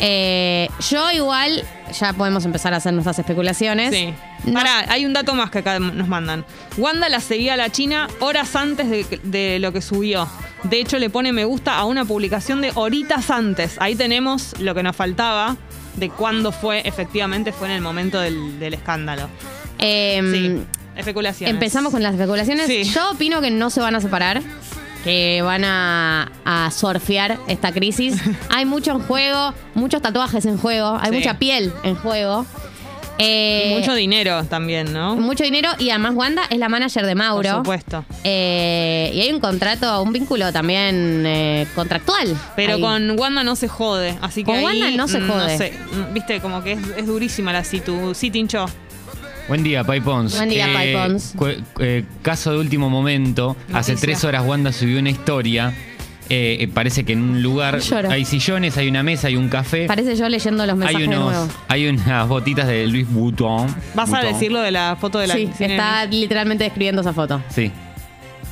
Eh, 0.00 0.68
yo 0.90 1.10
igual, 1.12 1.64
ya 1.92 2.12
podemos 2.12 2.44
empezar 2.44 2.74
a 2.74 2.78
hacer 2.78 2.92
nuestras 2.92 3.18
especulaciones. 3.18 3.94
Sí. 3.94 4.12
No- 4.44 4.54
Pará, 4.54 4.84
hay 4.88 5.06
un 5.06 5.12
dato 5.12 5.34
más 5.34 5.50
que 5.50 5.58
acá 5.58 5.78
nos 5.78 6.08
mandan. 6.08 6.44
Wanda 6.76 7.08
la 7.08 7.20
seguía 7.20 7.54
a 7.54 7.56
la 7.56 7.70
China 7.70 8.08
horas 8.20 8.54
antes 8.56 8.90
de, 8.90 9.20
de 9.22 9.58
lo 9.58 9.72
que 9.72 9.80
subió. 9.82 10.28
De 10.64 10.80
hecho, 10.80 10.98
le 10.98 11.10
pone 11.10 11.32
me 11.32 11.44
gusta 11.44 11.76
a 11.76 11.84
una 11.84 12.04
publicación 12.04 12.60
de 12.60 12.72
horitas 12.74 13.30
antes. 13.30 13.76
Ahí 13.80 13.94
tenemos 13.94 14.54
lo 14.60 14.74
que 14.74 14.82
nos 14.82 14.96
faltaba. 14.96 15.56
de 15.96 16.08
cuándo 16.08 16.52
fue, 16.52 16.80
efectivamente 16.88 17.52
fue 17.52 17.68
en 17.68 17.74
el 17.74 17.80
momento 17.82 18.18
del, 18.18 18.58
del 18.58 18.72
escándalo. 18.74 19.28
Em, 19.78 20.32
Sí, 20.32 20.62
especulaciones. 20.96 21.52
Empezamos 21.54 21.92
con 21.92 22.02
las 22.02 22.14
especulaciones. 22.14 22.66
Sí. 22.66 22.84
Yo 22.84 23.10
opino 23.10 23.40
que 23.40 23.50
no 23.50 23.68
se 23.70 23.80
van 23.80 23.94
a 23.94 24.00
separar, 24.00 24.40
que 25.04 25.42
van 25.42 25.64
a, 25.64 26.30
a 26.44 26.70
surfear 26.70 27.38
esta 27.48 27.72
crisis. 27.72 28.20
hay 28.50 28.64
mucho 28.66 28.92
en 28.92 29.00
juego, 29.00 29.52
muchos 29.74 30.00
tatuajes 30.02 30.44
en 30.46 30.58
juego, 30.58 30.96
hay 31.00 31.10
Sí. 31.10 31.16
mucha 31.18 31.38
piel 31.38 31.72
en 31.82 31.94
juego. 31.96 32.46
Eh, 33.18 33.74
mucho 33.78 33.94
dinero 33.94 34.42
también, 34.44 34.92
¿no? 34.92 35.14
mucho 35.16 35.44
dinero 35.44 35.68
y 35.78 35.90
además 35.90 36.14
Wanda 36.14 36.42
es 36.50 36.58
la 36.58 36.68
manager 36.68 37.04
de 37.04 37.12
Por 37.12 37.18
Mauro. 37.18 37.56
supuesto. 37.58 38.04
Eh, 38.24 39.12
y 39.14 39.20
hay 39.20 39.30
un 39.30 39.38
contrato, 39.38 40.02
un 40.02 40.12
vínculo 40.12 40.50
también 40.52 41.22
eh, 41.26 41.66
contractual. 41.74 42.34
Pero 42.56 42.74
ahí. 42.76 42.80
con 42.80 43.18
Wanda 43.20 43.44
no 43.44 43.54
se 43.54 43.68
jode, 43.68 44.16
así 44.22 44.42
que 44.42 44.46
Con 44.46 44.56
ahí, 44.56 44.64
Wanda 44.64 44.90
no 44.96 45.06
se 45.08 45.20
mm, 45.20 45.28
jode. 45.28 45.58
sé, 45.58 45.72
mm, 45.92 46.14
viste, 46.14 46.40
como 46.40 46.62
que 46.64 46.72
es, 46.72 46.78
es 46.96 47.06
durísima 47.06 47.52
la 47.52 47.62
situ. 47.64 48.14
Sí, 48.14 48.30
tincho. 48.30 48.66
Buen 49.48 49.62
día, 49.62 49.84
Pai 49.84 50.00
Pons. 50.00 50.36
Buen 50.36 50.48
día, 50.48 50.68
Pai 50.72 50.92
Pons. 50.94 51.34
cu- 51.36 51.48
eh, 51.80 52.04
caso 52.22 52.52
de 52.52 52.58
último 52.58 52.88
momento. 52.88 53.56
Hace 53.72 53.96
tres 53.96 54.24
horas 54.24 54.44
Wanda 54.46 54.72
subió 54.72 54.98
una 54.98 55.10
historia. 55.10 55.74
Eh, 56.30 56.58
eh, 56.60 56.68
parece 56.68 57.04
que 57.04 57.12
en 57.12 57.20
un 57.22 57.42
lugar 57.42 57.80
Lloro. 57.80 58.08
hay 58.10 58.24
sillones, 58.24 58.76
hay 58.78 58.88
una 58.88 59.02
mesa, 59.02 59.26
hay 59.28 59.36
un 59.36 59.48
café. 59.48 59.86
Parece 59.86 60.16
yo 60.16 60.28
leyendo 60.28 60.64
los 60.64 60.76
mensajes 60.76 60.96
Hay, 60.96 61.02
de 61.02 61.16
unos, 61.16 61.32
nuevo. 61.32 61.48
hay 61.68 61.88
unas 61.88 62.28
botitas 62.28 62.66
de 62.68 62.86
Louis 62.86 63.06
Vuitton. 63.10 63.66
¿Vas 63.94 64.10
a 64.14 64.20
decirlo 64.22 64.60
de 64.62 64.70
la 64.70 64.96
foto 64.98 65.18
de 65.18 65.26
la 65.26 65.34
Sí, 65.34 65.50
Cine- 65.58 65.72
está 65.74 66.06
literalmente 66.06 66.64
describiendo 66.64 67.02
esa 67.02 67.12
foto. 67.12 67.42
Sí. 67.50 67.70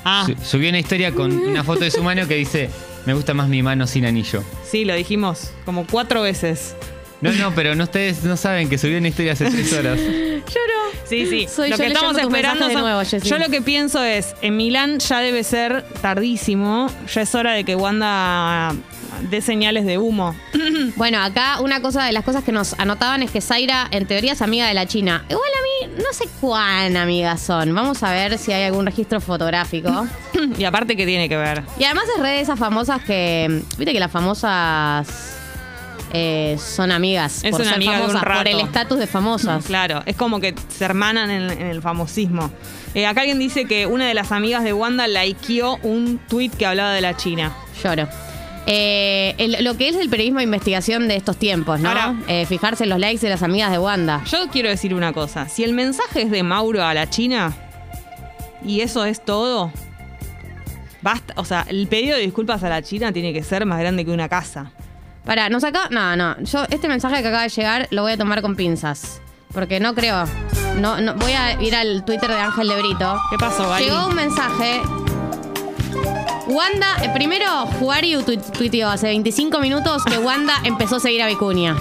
Ah, 0.05 0.25
Su- 0.27 0.35
subió 0.45 0.69
una 0.69 0.79
historia 0.81 1.13
con 1.13 1.33
una 1.33 1.63
foto 1.65 1.85
de 1.85 1.91
su 1.91 2.03
mano 2.03 2.27
que 2.27 2.35
dice: 2.35 2.69
Me 3.07 3.15
gusta 3.15 3.33
más 3.33 3.49
mi 3.49 3.63
mano 3.63 3.87
sin 3.87 4.05
anillo. 4.05 4.43
sí, 4.69 4.85
lo 4.85 4.95
dijimos 4.95 5.53
como 5.65 5.87
cuatro 5.87 6.21
veces. 6.23 6.75
No, 7.21 7.33
no, 7.33 7.55
pero 7.55 7.75
no, 7.75 7.85
ustedes 7.85 8.25
no 8.25 8.37
saben 8.37 8.69
que 8.69 8.79
subió 8.79 8.99
una 8.99 9.09
historia 9.09 9.33
hace 9.33 9.51
tres 9.51 9.73
horas. 9.73 9.99
Lloro. 10.09 10.81
Sí, 11.05 11.27
sí. 11.27 11.49
Soy 11.49 11.71
lo 11.71 11.77
yo 11.77 11.83
que 11.85 11.89
estamos 11.89 12.17
esperando 12.19 12.67
de 12.67 12.73
son- 12.73 12.83
nuevo, 12.83 13.01
Jessy. 13.01 13.29
Yo 13.29 13.39
lo 13.39 13.49
que 13.49 13.61
pienso 13.61 14.03
es, 14.03 14.35
en 14.43 14.57
Milán 14.57 15.01
ya 15.01 15.19
debe 15.21 15.43
ser 15.45 15.85
tardísimo, 16.01 16.89
ya 17.13 17.23
es 17.23 17.35
hora 17.35 17.53
de 17.53 17.65
que 17.65 17.75
Wanda 17.75 18.73
dé 19.29 19.41
señales 19.41 19.85
de 19.87 19.99
humo. 19.99 20.35
Bueno, 20.97 21.23
acá 21.23 21.61
una 21.61 21.81
cosa 21.81 22.05
de 22.05 22.13
las 22.13 22.25
cosas 22.25 22.43
que 22.45 22.53
nos 22.53 22.79
anotaban 22.79 23.23
es 23.23 23.31
que 23.31 23.41
Zaira 23.41 23.87
en 23.91 24.07
teoría 24.07 24.33
es 24.33 24.43
amiga 24.43 24.67
de 24.67 24.75
la 24.75 24.87
China. 24.87 25.25
Igual 25.29 25.49
a 25.59 25.89
mí 25.89 25.95
no 26.03 26.13
sé 26.13 26.25
cuán 26.41 26.97
amigas 26.97 27.41
son. 27.41 27.75
Vamos 27.75 28.03
a 28.03 28.13
ver 28.13 28.39
si 28.39 28.53
hay 28.53 28.65
algún 28.65 28.87
registro 28.87 29.21
fotográfico. 29.21 30.07
y 30.59 30.65
aparte, 30.65 30.97
¿qué 30.97 31.07
tiene 31.07 31.29
que 31.29 31.37
ver? 31.37 31.63
Y 31.79 31.85
además 31.85 32.05
es 32.17 32.23
re 32.23 32.31
de 32.31 32.41
esas 32.41 32.59
famosas 32.59 33.03
que. 33.03 33.63
Viste 33.79 33.93
que 33.93 34.01
las 34.01 34.11
famosas 34.11 35.07
eh, 36.13 36.57
son 36.59 36.91
amigas. 36.93 37.45
Es 37.45 37.51
por 37.53 37.61
una 37.61 37.71
ser 37.71 37.77
amiga 37.77 37.93
de 37.93 37.99
un 38.05 38.11
famosas, 38.13 38.37
por 38.39 38.49
el 38.49 38.61
estatus 38.61 38.99
de 38.99 39.07
famosas. 39.07 39.65
Claro, 39.67 40.03
es 40.07 40.17
como 40.17 40.41
que 40.41 40.55
se 40.69 40.85
hermanan 40.85 41.31
en, 41.31 41.51
en 41.51 41.67
el 41.67 41.81
famosismo. 41.83 42.51
Eh, 42.95 43.07
acá 43.07 43.21
alguien 43.21 43.39
dice 43.39 43.67
que 43.67 43.87
una 43.87 44.07
de 44.09 44.15
las 44.15 44.33
amigas 44.33 44.65
de 44.65 44.73
Wanda 44.73 45.07
likeó 45.07 45.79
un 45.83 46.19
tweet 46.29 46.51
que 46.51 46.67
hablaba 46.67 46.93
de 46.93 47.01
la 47.01 47.17
China. 47.17 47.53
Lloro. 47.83 48.09
Eh, 48.67 49.35
el- 49.39 49.65
lo 49.65 49.77
que 49.77 49.89
es 49.89 49.97
el 49.97 50.09
periodismo 50.11 50.39
de 50.39 50.45
investigación 50.45 51.09
de 51.09 51.17
estos 51.17 51.37
tiempos, 51.37 51.81
¿no? 51.81 51.89
Ahora- 51.89 52.15
Eh, 52.29 52.45
fijarse 52.47 52.85
en 52.85 52.91
los 52.91 52.99
likes 52.99 53.21
de 53.21 53.31
las 53.31 53.43
amigas 53.43 53.71
de 53.71 53.79
Wanda. 53.79 54.23
Yo 54.31 54.49
quiero 54.51 54.69
decir 54.69 54.95
una 54.95 55.13
cosa, 55.13 55.49
si 55.49 55.65
el 55.65 55.73
mensaje 55.73 56.23
es 56.23 56.31
de 56.31 56.43
Mauro 56.43 56.85
a 56.85 56.93
la 56.93 57.09
China 57.09 57.55
y 58.65 58.81
eso 58.83 59.05
es 59.07 59.25
todo, 59.25 59.73
basta, 61.03 61.33
o 61.37 61.45
sea, 61.45 61.65
el 61.69 61.87
pedido 61.87 62.17
de 62.17 62.23
disculpas 62.23 62.63
a 62.63 62.69
la 62.69 62.83
China 62.83 63.13
tiene 63.13 63.33
que 63.33 63.43
ser 63.43 63.65
más 63.67 63.79
grande 63.81 64.05
que 64.05 64.11
una 64.11 64.29
casa. 64.29 64.71
Pará, 65.25 65.49
nos 65.49 65.65
acaba. 65.65 65.89
No, 65.91 66.17
no. 66.17 66.37
Yo, 66.43 66.65
este 66.71 66.89
mensaje 66.89 67.23
que 67.23 67.29
acaba 67.29 67.43
de 67.45 67.49
llegar 67.51 67.89
lo 67.91 68.03
voy 68.03 68.13
a 68.13 68.17
tomar 68.19 68.43
con 68.43 68.57
pinzas. 68.57 69.21
Porque 69.53 69.81
no 69.81 69.95
creo. 69.95 70.25
No, 70.77 71.01
no, 71.01 71.15
voy 71.15 71.33
a 71.33 71.61
ir 71.61 71.75
al 71.75 72.05
Twitter 72.05 72.29
de 72.31 72.39
Ángel 72.39 72.69
de 72.69 72.77
Brito. 72.81 73.17
¿Qué 73.31 73.37
pasó, 73.39 73.69
Gali? 73.69 73.85
Llegó 73.85 74.07
un 74.07 74.15
mensaje. 74.15 74.81
Wanda, 76.47 76.87
eh, 77.03 77.11
primero, 77.15 77.67
Juariu 77.79 78.23
tu- 78.23 78.37
tuiteó 78.39 78.89
hace 78.89 79.07
25 79.09 79.59
minutos 79.61 80.05
que 80.05 80.19
Wanda 80.19 80.55
empezó 80.65 80.97
a 80.97 81.01
seguir 81.01 81.23
a 81.23 81.27
Vicuña. 81.27 81.77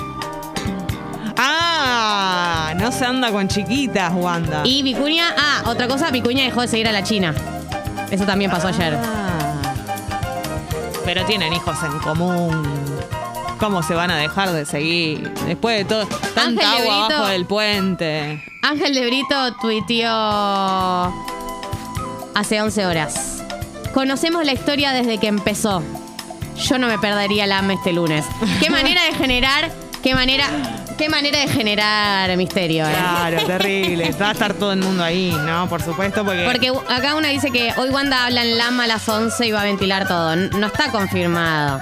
Ah, 1.37 2.73
no 2.75 2.91
se 2.91 3.05
anda 3.05 3.31
con 3.31 3.47
chiquitas, 3.47 4.11
Wanda. 4.13 4.61
Y 4.65 4.83
Vicuña, 4.83 5.33
ah, 5.37 5.63
otra 5.67 5.87
cosa, 5.87 6.11
Vicuña 6.11 6.43
dejó 6.43 6.61
de 6.61 6.67
seguir 6.67 6.87
a 6.87 6.91
la 6.91 7.03
China. 7.03 7.33
Eso 8.11 8.25
también 8.25 8.51
pasó 8.51 8.67
ayer. 8.67 8.97
Ah. 9.01 9.61
Pero 11.05 11.23
tienen 11.25 11.53
hijos 11.53 11.77
en 11.83 11.97
común. 11.99 12.78
¿Cómo 13.59 13.83
se 13.83 13.93
van 13.93 14.09
a 14.09 14.17
dejar 14.17 14.51
de 14.53 14.65
seguir? 14.65 15.33
Después 15.45 15.79
de 15.79 15.85
todo, 15.85 16.05
tanta 16.33 16.71
Ángel 16.71 16.89
agua 16.89 17.05
abajo 17.05 17.27
del 17.27 17.45
puente. 17.45 18.41
Ángel 18.61 18.93
de 18.93 19.05
Brito 19.05 19.53
tuiteó 19.59 20.09
hace 22.35 22.61
11 22.61 22.85
horas. 22.85 23.43
Conocemos 23.93 24.45
la 24.45 24.53
historia 24.53 24.93
desde 24.93 25.17
que 25.17 25.27
empezó. 25.27 25.83
Yo 26.55 26.77
no 26.77 26.87
me 26.87 26.97
perdería 26.99 27.47
la 27.47 27.59
AME 27.59 27.73
este 27.73 27.91
lunes. 27.91 28.25
Qué 28.61 28.69
manera 28.69 29.03
de 29.03 29.13
generar, 29.13 29.71
qué 30.01 30.15
manera, 30.15 30.45
qué 30.97 31.09
manera 31.09 31.39
de 31.39 31.49
generar 31.49 32.35
misterio. 32.37 32.85
¿eh? 32.85 32.93
Claro, 32.93 33.45
terrible. 33.45 34.09
Va 34.21 34.29
a 34.29 34.31
estar 34.31 34.53
todo 34.53 34.71
el 34.71 34.79
mundo 34.79 35.03
ahí, 35.03 35.35
¿no? 35.45 35.67
Por 35.67 35.81
supuesto, 35.81 36.23
porque. 36.23 36.45
Porque 36.45 36.71
acá 36.87 37.15
una 37.15 37.27
dice 37.27 37.51
que 37.51 37.73
hoy 37.75 37.89
Wanda 37.89 38.25
habla 38.25 38.43
en 38.43 38.57
Lama 38.57 38.85
a 38.85 38.87
las 38.87 39.07
11 39.09 39.47
y 39.47 39.51
va 39.51 39.61
a 39.61 39.65
ventilar 39.65 40.07
todo. 40.07 40.35
No 40.37 40.67
está 40.67 40.91
confirmado. 40.91 41.81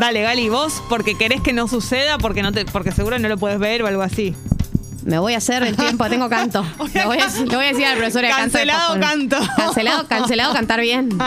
Dale, 0.00 0.22
Gali, 0.22 0.48
vos 0.48 0.82
porque 0.88 1.14
querés 1.14 1.42
que 1.42 1.52
no 1.52 1.68
suceda, 1.68 2.16
porque 2.16 2.42
no 2.42 2.52
te, 2.52 2.64
porque 2.64 2.90
seguro 2.90 3.18
no 3.18 3.28
lo 3.28 3.36
puedes 3.36 3.58
ver 3.58 3.82
o 3.82 3.86
algo 3.86 4.00
así. 4.00 4.34
Me 5.04 5.18
voy 5.18 5.34
a 5.34 5.36
hacer 5.36 5.62
el 5.62 5.76
tiempo, 5.76 6.08
tengo 6.08 6.30
canto. 6.30 6.64
Le 6.94 7.04
voy 7.04 7.18
a, 7.18 7.28
le 7.28 7.56
voy 7.56 7.66
a 7.66 7.68
decir 7.68 7.84
al 7.84 7.98
profesor 7.98 8.22
de 8.22 8.28
Cancelado 8.30 8.98
canto. 8.98 9.36
Cancelado, 9.58 10.08
cancelado 10.08 10.54
cantar 10.54 10.80
bien. 10.80 11.10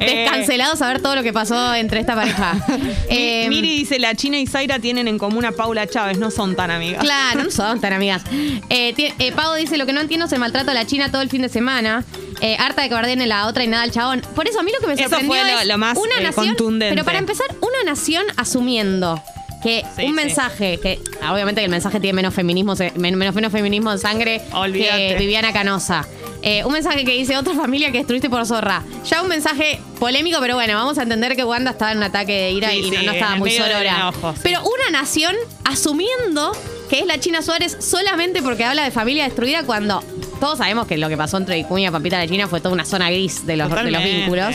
Eh, 0.00 0.22
Descancelado 0.22 0.74
saber 0.74 1.00
todo 1.00 1.14
lo 1.14 1.22
que 1.22 1.32
pasó 1.32 1.72
entre 1.74 2.00
esta 2.00 2.16
pareja. 2.16 2.56
Eh, 3.08 3.46
Miri 3.48 3.78
dice, 3.78 3.98
la 3.98 4.14
China 4.14 4.38
y 4.38 4.46
Zaira 4.46 4.78
tienen 4.78 5.06
en 5.06 5.18
común 5.18 5.44
a 5.44 5.52
Paula 5.52 5.86
Chávez, 5.86 6.18
no 6.18 6.30
son 6.30 6.56
tan 6.56 6.70
amigas. 6.70 7.02
Claro, 7.02 7.44
no 7.44 7.50
son 7.50 7.78
tan 7.80 7.92
amigas. 7.92 8.22
Eh, 8.70 8.94
eh, 8.96 9.32
Pau 9.32 9.54
dice, 9.54 9.76
lo 9.76 9.84
que 9.84 9.92
no 9.92 10.00
entiendo 10.00 10.26
es 10.26 10.32
el 10.32 10.38
maltrato 10.40 10.70
a 10.70 10.74
la 10.74 10.86
China 10.86 11.10
todo 11.12 11.20
el 11.20 11.28
fin 11.28 11.42
de 11.42 11.50
semana. 11.50 12.04
Eh, 12.44 12.56
harta 12.58 12.82
de 12.82 12.88
que 12.88 12.94
bardeen 12.94 13.20
en 13.22 13.28
la 13.28 13.46
otra 13.46 13.62
y 13.62 13.68
nada 13.68 13.84
al 13.84 13.92
chabón. 13.92 14.20
Por 14.34 14.48
eso 14.48 14.58
a 14.58 14.62
mí 14.64 14.72
lo 14.72 14.80
que 14.80 14.88
me 14.88 14.94
Eso 14.94 15.04
sorprendió 15.04 15.40
fue 15.40 15.52
lo- 15.52 15.60
es 15.60 15.66
lo 15.66 15.78
más, 15.78 15.96
una 15.96 16.16
eh, 16.18 16.22
nación, 16.24 16.46
contundente. 16.48 16.92
Pero 16.94 17.04
para 17.04 17.18
empezar, 17.18 17.46
una 17.60 17.84
nación 17.90 18.24
asumiendo 18.36 19.22
que 19.62 19.84
Sí, 19.94 20.02
un 20.02 20.08
sí. 20.08 20.12
mensaje, 20.12 20.80
que 20.82 20.98
obviamente 21.30 21.60
que 21.60 21.66
el 21.66 21.70
mensaje 21.70 22.00
tiene 22.00 22.14
menos 22.16 22.34
feminismo, 22.34 22.74
se- 22.74 22.90
men- 22.96 23.14
menos, 23.16 23.32
menos 23.36 23.52
feminismo 23.52 23.92
en 23.92 23.98
sangre 24.00 24.40
Olvídate. 24.52 25.08
que 25.08 25.16
Viviana 25.20 25.52
Canosa. 25.52 26.04
Eh, 26.44 26.64
un 26.64 26.72
mensaje 26.72 27.04
que 27.04 27.12
dice 27.12 27.36
otra 27.36 27.54
familia 27.54 27.92
que 27.92 27.98
destruiste 27.98 28.28
por 28.28 28.44
zorra. 28.44 28.82
Ya 29.08 29.22
un 29.22 29.28
mensaje 29.28 29.80
polémico, 30.00 30.38
pero 30.40 30.56
bueno, 30.56 30.74
vamos 30.74 30.98
a 30.98 31.02
entender 31.04 31.36
que 31.36 31.44
Wanda 31.44 31.70
estaba 31.70 31.92
en 31.92 31.98
un 31.98 32.02
ataque 32.02 32.32
de 32.32 32.50
ira 32.50 32.70
Sí, 32.70 32.78
y 32.78 32.82
sí, 32.82 32.90
no, 32.90 32.96
no 32.96 33.02
en 33.02 33.08
estaba 33.14 33.32
el 33.34 33.38
muy 33.38 33.50
medio 33.50 33.62
del 33.62 33.72
sorora. 33.72 33.94
enojo, 33.96 34.32
sí. 34.32 34.40
Pero 34.42 34.62
una 34.64 34.98
nación 34.98 35.36
asumiendo 35.62 36.50
que 36.92 36.98
es 36.98 37.06
la 37.06 37.18
China 37.18 37.40
Suárez 37.40 37.74
solamente 37.80 38.42
porque 38.42 38.64
habla 38.64 38.84
de 38.84 38.90
familia 38.90 39.24
destruida 39.24 39.62
cuando 39.62 40.04
todos 40.38 40.58
sabemos 40.58 40.86
que 40.86 40.98
lo 40.98 41.08
que 41.08 41.16
pasó 41.16 41.38
entre 41.38 41.56
Vicuña 41.56 41.88
y 41.88 41.90
Pampita 41.90 42.18
de 42.18 42.26
la 42.26 42.30
China 42.30 42.48
fue 42.48 42.60
toda 42.60 42.74
una 42.74 42.84
zona 42.84 43.10
gris 43.10 43.46
de 43.46 43.56
los, 43.56 43.70
de 43.70 43.90
los 43.90 44.04
vínculos. 44.04 44.54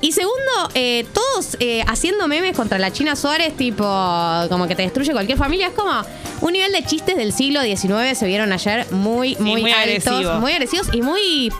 Y 0.00 0.12
segundo, 0.12 0.70
eh, 0.74 1.04
todos 1.12 1.56
eh, 1.58 1.82
haciendo 1.88 2.28
memes 2.28 2.56
contra 2.56 2.78
la 2.78 2.92
China 2.92 3.16
Suárez, 3.16 3.56
tipo, 3.56 3.84
como 4.48 4.68
que 4.68 4.76
te 4.76 4.82
destruye 4.82 5.10
cualquier 5.10 5.36
familia. 5.36 5.66
Es 5.66 5.72
como 5.72 5.90
un 6.40 6.52
nivel 6.52 6.70
de 6.70 6.84
chistes 6.84 7.16
del 7.16 7.32
siglo 7.32 7.60
XIX 7.62 8.16
se 8.16 8.26
vieron 8.28 8.52
ayer 8.52 8.86
muy, 8.92 9.34
Sí, 9.34 9.42
muy, 9.42 9.62
muy 9.62 9.72
altos, 9.72 10.06
agresivos. 10.06 10.40
muy 10.40 10.52
agresivos 10.52 10.88
y 10.92 11.02
muy, 11.02 11.52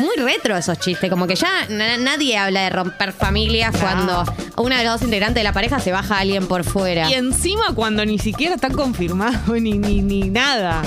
muy 0.00 0.16
retro 0.16 0.56
esos 0.56 0.78
chistes. 0.78 1.08
Como 1.10 1.26
que 1.26 1.34
ya 1.36 1.48
na- 1.68 1.96
nadie 1.96 2.36
habla 2.36 2.62
de 2.62 2.70
romper 2.70 3.12
familias 3.12 3.74
cuando 3.78 4.24
una 4.56 4.78
de 4.78 4.84
los 4.84 4.94
dos 4.94 5.02
integrantes 5.02 5.36
de 5.36 5.44
la 5.44 5.52
pareja 5.52 5.78
se 5.80 5.92
baja 5.92 6.16
a 6.16 6.20
alguien 6.20 6.46
por 6.46 6.64
fuera. 6.64 7.08
Y 7.08 7.14
encima 7.14 7.74
cuando 7.74 8.04
ni 8.04 8.18
siquiera 8.18 8.54
está 8.54 8.70
confirmado 8.70 9.54
ni, 9.60 9.72
ni, 9.78 10.02
ni 10.02 10.28
nada. 10.30 10.82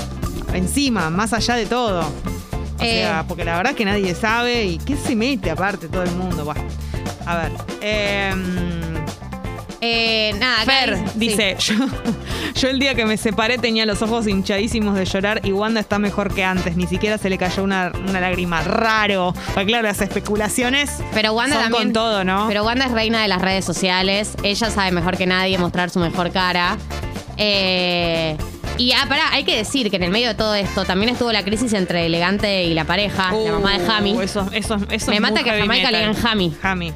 Encima, 0.52 1.10
más 1.10 1.32
allá 1.32 1.54
de 1.56 1.66
todo. 1.66 2.00
O 2.02 2.82
Eh. 2.82 3.02
sea, 3.04 3.24
porque 3.26 3.44
la 3.44 3.56
verdad 3.56 3.70
es 3.72 3.76
que 3.78 3.84
nadie 3.84 4.14
sabe 4.14 4.64
y 4.66 4.78
qué 4.78 4.96
se 4.96 5.16
mete 5.16 5.50
aparte 5.50 5.88
todo 5.88 6.02
el 6.02 6.10
mundo. 6.12 6.44
Buah. 6.44 6.56
A 7.26 7.36
ver. 7.36 7.52
em, 7.80 8.83
Eh, 9.86 10.32
nada, 10.38 10.64
Fer 10.64 10.98
dice, 11.14 11.56
yo, 11.58 11.74
yo 12.54 12.68
el 12.68 12.78
día 12.78 12.94
que 12.94 13.04
me 13.04 13.18
separé 13.18 13.58
tenía 13.58 13.84
los 13.84 14.00
ojos 14.00 14.26
hinchadísimos 14.26 14.94
de 14.94 15.04
llorar 15.04 15.42
y 15.44 15.52
Wanda 15.52 15.78
está 15.80 15.98
mejor 15.98 16.34
que 16.34 16.42
antes. 16.42 16.74
Ni 16.76 16.86
siquiera 16.86 17.18
se 17.18 17.28
le 17.28 17.36
cayó 17.36 17.62
una, 17.62 17.92
una 18.08 18.18
lágrima. 18.18 18.62
Raro. 18.62 19.34
Porque 19.52 19.66
claro, 19.66 19.86
las 19.86 20.00
especulaciones 20.00 20.90
Pero 21.12 21.34
Wanda 21.34 21.56
son 21.56 21.64
también. 21.64 21.84
con 21.84 21.92
todo, 21.92 22.24
¿no? 22.24 22.46
Pero 22.48 22.64
Wanda 22.64 22.86
es 22.86 22.92
reina 22.92 23.20
de 23.20 23.28
las 23.28 23.42
redes 23.42 23.66
sociales. 23.66 24.32
Ella 24.42 24.70
sabe 24.70 24.90
mejor 24.90 25.18
que 25.18 25.26
nadie 25.26 25.58
mostrar 25.58 25.90
su 25.90 25.98
mejor 26.00 26.32
cara. 26.32 26.78
Eh, 27.36 28.36
y 28.78 28.92
ah, 28.92 29.04
pará, 29.06 29.32
hay 29.32 29.44
que 29.44 29.56
decir 29.56 29.90
que 29.90 29.96
en 29.96 30.04
el 30.04 30.10
medio 30.10 30.28
de 30.28 30.34
todo 30.34 30.54
esto 30.54 30.84
también 30.84 31.10
estuvo 31.10 31.30
la 31.30 31.44
crisis 31.44 31.74
entre 31.74 32.06
Elegante 32.06 32.64
y 32.64 32.72
la 32.72 32.84
pareja, 32.84 33.32
la 33.32 33.52
mamá 33.52 33.78
de 33.78 33.86
Jami. 33.86 34.14
Uh, 34.14 34.20
Eso, 34.22 34.48
eso, 34.52 34.78
eso 34.90 35.10
Me 35.10 35.20
mata 35.20 35.42
que 35.42 35.50
a 35.50 35.58
Jamaica 35.58 35.90
le 35.90 35.98
digan 35.98 36.14
Jami. 36.14 36.56
Jami. 36.60 36.92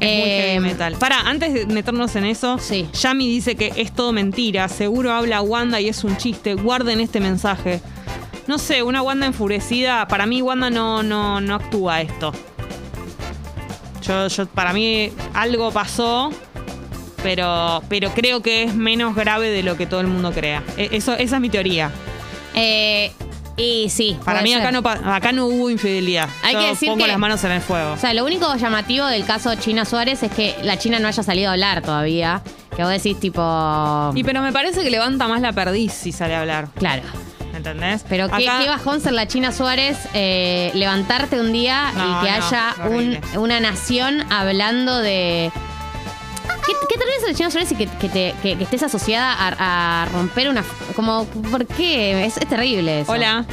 Es 0.00 0.18
muy 0.18 0.28
Eh, 0.30 0.42
heavy 0.54 0.60
metal. 0.60 0.94
Para, 0.98 1.20
antes 1.20 1.52
de 1.52 1.66
meternos 1.66 2.16
en 2.16 2.24
eso, 2.24 2.58
Sí. 2.58 2.88
Yami 2.92 3.28
dice 3.28 3.54
que 3.54 3.72
es 3.76 3.92
todo 3.92 4.12
mentira. 4.12 4.68
Seguro 4.68 5.12
habla 5.12 5.42
Wanda 5.42 5.80
y 5.80 5.88
es 5.88 6.02
un 6.04 6.16
chiste. 6.16 6.54
Guarden 6.54 7.00
este 7.00 7.20
mensaje. 7.20 7.80
No 8.46 8.58
sé, 8.58 8.82
una 8.82 9.02
Wanda 9.02 9.26
enfurecida. 9.26 10.08
Para 10.08 10.26
mí, 10.26 10.40
Wanda 10.42 10.70
no, 10.70 11.02
no, 11.02 11.40
no 11.40 11.54
actúa 11.54 12.00
esto. 12.00 12.32
Yo, 14.02 14.26
yo, 14.28 14.46
para 14.46 14.72
mí, 14.72 15.10
algo 15.34 15.70
pasó. 15.70 16.30
Pero, 17.22 17.82
pero 17.90 18.10
creo 18.14 18.40
que 18.40 18.62
es 18.62 18.74
menos 18.74 19.14
grave 19.14 19.50
de 19.50 19.62
lo 19.62 19.76
que 19.76 19.84
todo 19.84 20.00
el 20.00 20.06
mundo 20.06 20.32
crea. 20.32 20.62
E- 20.78 20.88
Eso, 20.92 21.12
esa 21.12 21.36
es 21.36 21.40
mi 21.42 21.50
teoría. 21.50 21.90
Eh, 22.54 23.12
y 23.60 23.88
sí. 23.90 24.16
Para 24.24 24.42
mí 24.42 24.52
ser. 24.52 24.60
acá 24.62 24.72
no, 24.72 24.82
pa- 24.82 25.14
acá 25.14 25.32
no 25.32 25.46
hubo 25.46 25.70
infidelidad. 25.70 26.28
Hay 26.42 26.54
Yo 26.54 26.60
que 26.60 26.66
decir 26.68 26.88
pongo 26.88 27.02
que- 27.04 27.08
las 27.10 27.18
manos 27.18 27.42
en 27.44 27.52
el 27.52 27.60
fuego. 27.60 27.92
O 27.92 27.96
sea, 27.96 28.14
lo 28.14 28.24
único 28.24 28.54
llamativo 28.56 29.06
del 29.06 29.24
caso 29.24 29.54
China 29.56 29.84
Suárez 29.84 30.22
es 30.22 30.32
que 30.32 30.56
la 30.62 30.78
China 30.78 30.98
no 30.98 31.08
haya 31.08 31.22
salido 31.22 31.50
a 31.50 31.52
hablar 31.52 31.82
todavía. 31.82 32.42
Que 32.76 32.82
vos 32.82 32.90
decís, 32.92 33.18
tipo. 33.20 34.12
Y 34.14 34.24
pero 34.24 34.42
me 34.42 34.52
parece 34.52 34.82
que 34.82 34.90
levanta 34.90 35.26
más 35.28 35.40
la 35.40 35.52
perdiz 35.52 35.92
si 35.92 36.12
sale 36.12 36.34
a 36.34 36.40
hablar. 36.40 36.68
Claro. 36.76 37.02
¿Entendés? 37.54 38.04
Pero 38.08 38.28
qué, 38.28 38.48
Acá- 38.48 38.60
qué 38.62 38.68
bajón 38.68 39.00
ser 39.00 39.12
la 39.12 39.26
China 39.26 39.50
Suárez, 39.52 39.98
eh, 40.14 40.70
levantarte 40.74 41.40
un 41.40 41.52
día 41.52 41.90
No, 41.94 42.00
y 42.22 42.24
que 42.24 42.30
no, 42.30 42.46
haya 42.46 42.74
un- 42.86 42.94
horrible. 42.94 43.20
una 43.38 43.60
nación 43.60 44.24
hablando 44.30 44.98
de. 44.98 45.50
¿Qué, 46.66 46.72
qué 46.88 46.98
tal 46.98 47.06
vez 47.08 47.22
la 47.28 47.34
China 47.34 47.50
Suárez 47.50 47.72
y 47.72 47.74
que, 47.74 47.86
que 47.86 48.08
te- 48.08 48.34
que- 48.42 48.56
que 48.56 48.64
estés 48.64 48.82
asociada 48.82 49.32
a, 49.32 50.02
a 50.02 50.06
romper 50.06 50.48
una. 50.48 50.62
Como, 50.94 51.24
¿por 51.50 51.66
qué? 51.66 52.24
Es, 52.24 52.36
es 52.36 52.46
terrible 52.48 53.00
eso. 53.00 53.12
Hola. 53.12 53.44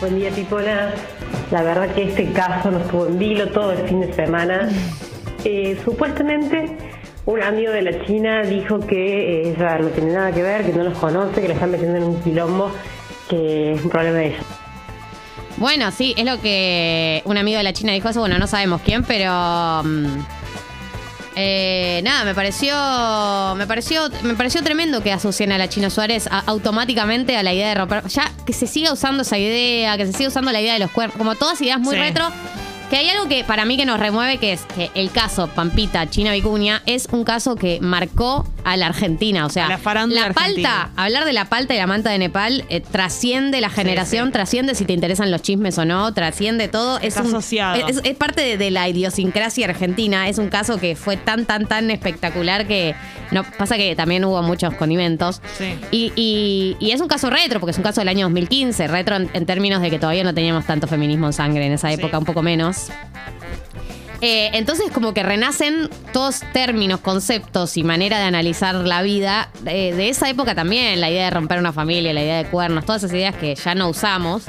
Buen 0.00 0.18
día, 0.18 0.30
Pipola. 0.30 0.92
La 1.50 1.62
verdad 1.62 1.94
que 1.94 2.04
este 2.04 2.32
caso 2.32 2.70
nos 2.70 2.86
tuvo 2.88 3.06
en 3.06 3.18
vilo 3.18 3.48
todo 3.50 3.72
el 3.72 3.86
fin 3.88 4.00
de 4.00 4.12
semana. 4.12 4.68
Eh, 5.48 5.78
supuestamente, 5.84 6.76
un 7.24 7.40
amigo 7.40 7.70
de 7.70 7.82
la 7.82 8.04
China 8.04 8.42
dijo 8.42 8.80
que 8.80 9.50
ella 9.52 9.78
no 9.78 9.90
tiene 9.90 10.12
nada 10.12 10.32
que 10.32 10.42
ver, 10.42 10.66
que 10.66 10.72
no 10.72 10.82
los 10.82 10.98
conoce, 10.98 11.40
que 11.40 11.46
la 11.46 11.54
están 11.54 11.70
metiendo 11.70 11.96
en 11.98 12.02
un 12.02 12.20
quilombo, 12.20 12.72
que 13.30 13.74
es 13.74 13.84
un 13.84 13.88
problema 13.88 14.18
de 14.18 14.26
ella. 14.28 14.38
Bueno, 15.58 15.92
sí, 15.92 16.14
es 16.16 16.24
lo 16.24 16.40
que 16.40 17.22
un 17.26 17.38
amigo 17.38 17.58
de 17.58 17.62
la 17.62 17.72
China 17.72 17.92
dijo 17.92 18.08
eso. 18.08 18.18
Bueno, 18.18 18.38
no 18.40 18.48
sabemos 18.48 18.80
quién, 18.84 19.04
pero. 19.04 19.82
mm, 19.84 20.18
eh, 21.36 22.00
nada, 22.02 22.24
me 22.24 22.34
pareció, 22.34 22.74
me 23.56 23.66
pareció, 23.66 24.08
me 24.22 24.34
pareció 24.34 24.62
tremendo 24.62 25.02
que 25.02 25.12
asocien 25.12 25.52
a 25.52 25.58
la 25.58 25.68
China 25.68 25.90
Suárez 25.90 26.26
a- 26.30 26.40
automáticamente 26.46 27.36
a 27.36 27.42
la 27.42 27.52
idea 27.52 27.68
de 27.68 27.74
romper. 27.74 28.06
Ya 28.08 28.32
que 28.46 28.52
se 28.52 28.66
siga 28.66 28.92
usando 28.92 29.22
esa 29.22 29.38
idea, 29.38 29.96
que 29.96 30.06
se 30.06 30.12
siga 30.14 30.28
usando 30.30 30.50
la 30.50 30.60
idea 30.60 30.72
de 30.72 30.78
los 30.80 30.90
cuerpos, 30.90 31.18
como 31.18 31.34
todas 31.34 31.60
ideas 31.60 31.78
muy 31.78 31.94
Sí. 31.94 32.00
retro. 32.00 32.26
Que 32.90 32.96
hay 32.98 33.08
algo 33.08 33.26
que 33.28 33.42
para 33.42 33.64
mí 33.64 33.76
que 33.76 33.84
nos 33.84 33.98
remueve, 33.98 34.38
que 34.38 34.52
es 34.52 34.60
que 34.76 34.92
el 34.94 35.10
caso 35.10 35.48
Pampita 35.48 36.08
China 36.08 36.30
Vicuña 36.32 36.82
es 36.86 37.08
un 37.10 37.24
caso 37.24 37.56
que 37.56 37.80
marcó 37.80 38.46
a 38.62 38.76
la 38.76 38.86
Argentina. 38.86 39.44
O 39.44 39.48
sea, 39.48 39.68
la 39.68 39.76
la 40.06 40.32
palta, 40.32 40.90
hablar 40.94 41.24
de 41.24 41.32
la 41.32 41.46
palta 41.46 41.74
y 41.74 41.78
la 41.78 41.88
manta 41.88 42.10
de 42.10 42.18
Nepal 42.18 42.64
eh, 42.68 42.80
trasciende 42.80 43.60
la 43.60 43.70
generación, 43.70 44.26
sí. 44.28 44.32
trasciende 44.32 44.76
si 44.76 44.84
te 44.84 44.92
interesan 44.92 45.32
los 45.32 45.42
chismes 45.42 45.76
o 45.78 45.84
no, 45.84 46.14
trasciende 46.14 46.68
todo. 46.68 46.98
Está 47.00 47.20
es 47.22 47.26
un- 47.26 47.34
asociado. 47.34 47.88
Es, 47.88 48.00
es 48.04 48.14
parte 48.16 48.42
de, 48.42 48.56
de 48.56 48.70
la 48.70 48.88
idiosincrasia 48.88 49.66
argentina. 49.66 50.28
Es 50.28 50.38
un 50.38 50.48
caso 50.48 50.78
que 50.78 50.94
fue 50.94 51.16
tan, 51.16 51.44
tan, 51.44 51.66
tan 51.66 51.90
espectacular 51.90 52.68
que 52.68 52.94
no 53.32 53.42
pasa 53.58 53.76
que 53.76 53.96
también 53.96 54.24
hubo 54.24 54.40
muchos 54.42 54.72
condimentos. 54.74 55.40
Sí. 55.58 55.74
Y, 55.90 56.12
y- 56.14 56.76
y 56.78 56.92
es 56.92 57.00
un 57.00 57.08
caso 57.08 57.30
retro, 57.30 57.58
porque 57.58 57.72
es 57.72 57.78
un 57.78 57.82
caso 57.84 58.00
del 58.00 58.08
año 58.08 58.26
2015, 58.26 58.86
retro 58.86 59.16
en, 59.16 59.28
en 59.32 59.44
términos 59.44 59.82
de 59.82 59.90
que 59.90 59.98
todavía 59.98 60.22
no 60.22 60.32
teníamos 60.34 60.64
tanto 60.66 60.86
feminismo 60.86 61.26
en 61.26 61.32
sangre 61.32 61.66
en 61.66 61.72
esa 61.72 61.90
época, 61.92 62.16
un 62.16 62.24
poco 62.24 62.42
menos. 62.42 62.75
Eh, 64.22 64.50
entonces 64.54 64.90
como 64.92 65.12
que 65.12 65.22
renacen 65.22 65.90
todos 66.12 66.40
términos, 66.52 67.00
conceptos 67.00 67.76
y 67.76 67.84
manera 67.84 68.18
de 68.18 68.24
analizar 68.24 68.74
la 68.74 69.02
vida 69.02 69.50
eh, 69.66 69.92
de 69.94 70.08
esa 70.08 70.30
época 70.30 70.54
también, 70.54 71.00
la 71.00 71.10
idea 71.10 71.26
de 71.26 71.30
romper 71.30 71.58
una 71.58 71.72
familia, 71.72 72.14
la 72.14 72.22
idea 72.22 72.38
de 72.38 72.46
cuernos, 72.46 72.86
todas 72.86 73.02
esas 73.02 73.14
ideas 73.14 73.34
que 73.36 73.54
ya 73.54 73.74
no 73.74 73.88
usamos. 73.88 74.44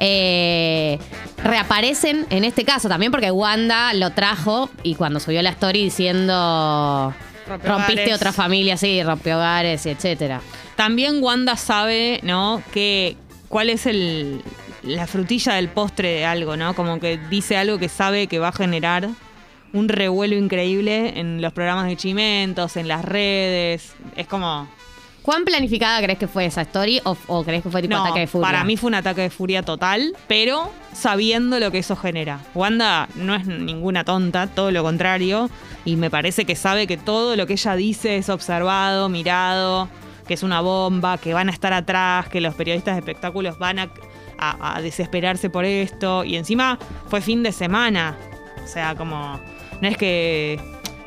eh, 0.00 0.98
reaparecen 1.42 2.26
en 2.30 2.44
este 2.44 2.64
caso 2.64 2.88
también 2.88 3.10
porque 3.10 3.30
Wanda 3.30 3.92
lo 3.94 4.10
trajo 4.10 4.68
y 4.82 4.94
cuando 4.94 5.20
subió 5.20 5.40
la 5.40 5.50
story 5.50 5.84
diciendo 5.84 7.14
Rompió 7.48 7.70
rompiste 7.70 8.02
hogares". 8.02 8.16
otra 8.16 8.32
familia, 8.32 8.76
sí, 8.76 9.02
rompió 9.02 9.36
hogares, 9.36 9.86
y 9.86 9.90
etcétera. 9.90 10.40
También 10.76 11.22
Wanda 11.22 11.56
sabe, 11.56 12.20
¿no? 12.22 12.62
Que 12.72 13.16
cuál 13.48 13.70
es 13.70 13.86
el 13.86 14.42
la 14.88 15.06
frutilla 15.06 15.54
del 15.54 15.68
postre 15.68 16.08
de 16.08 16.24
algo, 16.24 16.56
¿no? 16.56 16.74
Como 16.74 16.98
que 16.98 17.18
dice 17.30 17.56
algo 17.56 17.78
que 17.78 17.88
sabe 17.88 18.26
que 18.26 18.38
va 18.38 18.48
a 18.48 18.52
generar 18.52 19.08
un 19.72 19.88
revuelo 19.88 20.34
increíble 20.34 21.18
en 21.20 21.42
los 21.42 21.52
programas 21.52 21.86
de 21.86 21.96
chimentos, 21.96 22.76
en 22.76 22.88
las 22.88 23.04
redes. 23.04 23.94
Es 24.16 24.26
como 24.26 24.68
¿Cuán 25.28 25.44
planificada 25.44 26.00
crees 26.00 26.18
que 26.18 26.26
fue 26.26 26.46
esa 26.46 26.62
story 26.62 27.02
o, 27.04 27.14
o 27.26 27.44
crees 27.44 27.62
que 27.62 27.68
fue 27.68 27.82
tipo 27.82 27.94
no, 27.94 28.02
ataque 28.02 28.20
de 28.20 28.26
furia? 28.26 28.46
para 28.46 28.64
mí 28.64 28.78
fue 28.78 28.88
un 28.88 28.94
ataque 28.94 29.20
de 29.20 29.28
furia 29.28 29.62
total, 29.62 30.16
pero 30.26 30.72
sabiendo 30.94 31.60
lo 31.60 31.70
que 31.70 31.80
eso 31.80 31.96
genera. 31.96 32.40
Wanda 32.54 33.10
no 33.14 33.34
es 33.34 33.44
ninguna 33.46 34.04
tonta, 34.04 34.46
todo 34.46 34.70
lo 34.70 34.82
contrario, 34.82 35.50
y 35.84 35.96
me 35.96 36.08
parece 36.08 36.46
que 36.46 36.56
sabe 36.56 36.86
que 36.86 36.96
todo 36.96 37.36
lo 37.36 37.46
que 37.46 37.52
ella 37.52 37.76
dice 37.76 38.16
es 38.16 38.30
observado, 38.30 39.10
mirado, 39.10 39.90
que 40.26 40.32
es 40.32 40.42
una 40.42 40.62
bomba, 40.62 41.18
que 41.18 41.34
van 41.34 41.50
a 41.50 41.52
estar 41.52 41.74
atrás, 41.74 42.28
que 42.28 42.40
los 42.40 42.54
periodistas 42.54 42.94
de 42.94 43.00
espectáculos 43.00 43.58
van 43.58 43.80
a, 43.80 43.90
a- 44.38 44.80
desesperarse 44.80 45.50
por 45.50 45.64
esto, 45.64 46.24
y 46.24 46.36
encima 46.36 46.78
fue 47.08 47.20
fin 47.20 47.42
de 47.42 47.52
semana, 47.52 48.16
o 48.62 48.66
sea, 48.66 48.94
como 48.94 49.40
no 49.80 49.88
es 49.88 49.96
que 49.96 50.60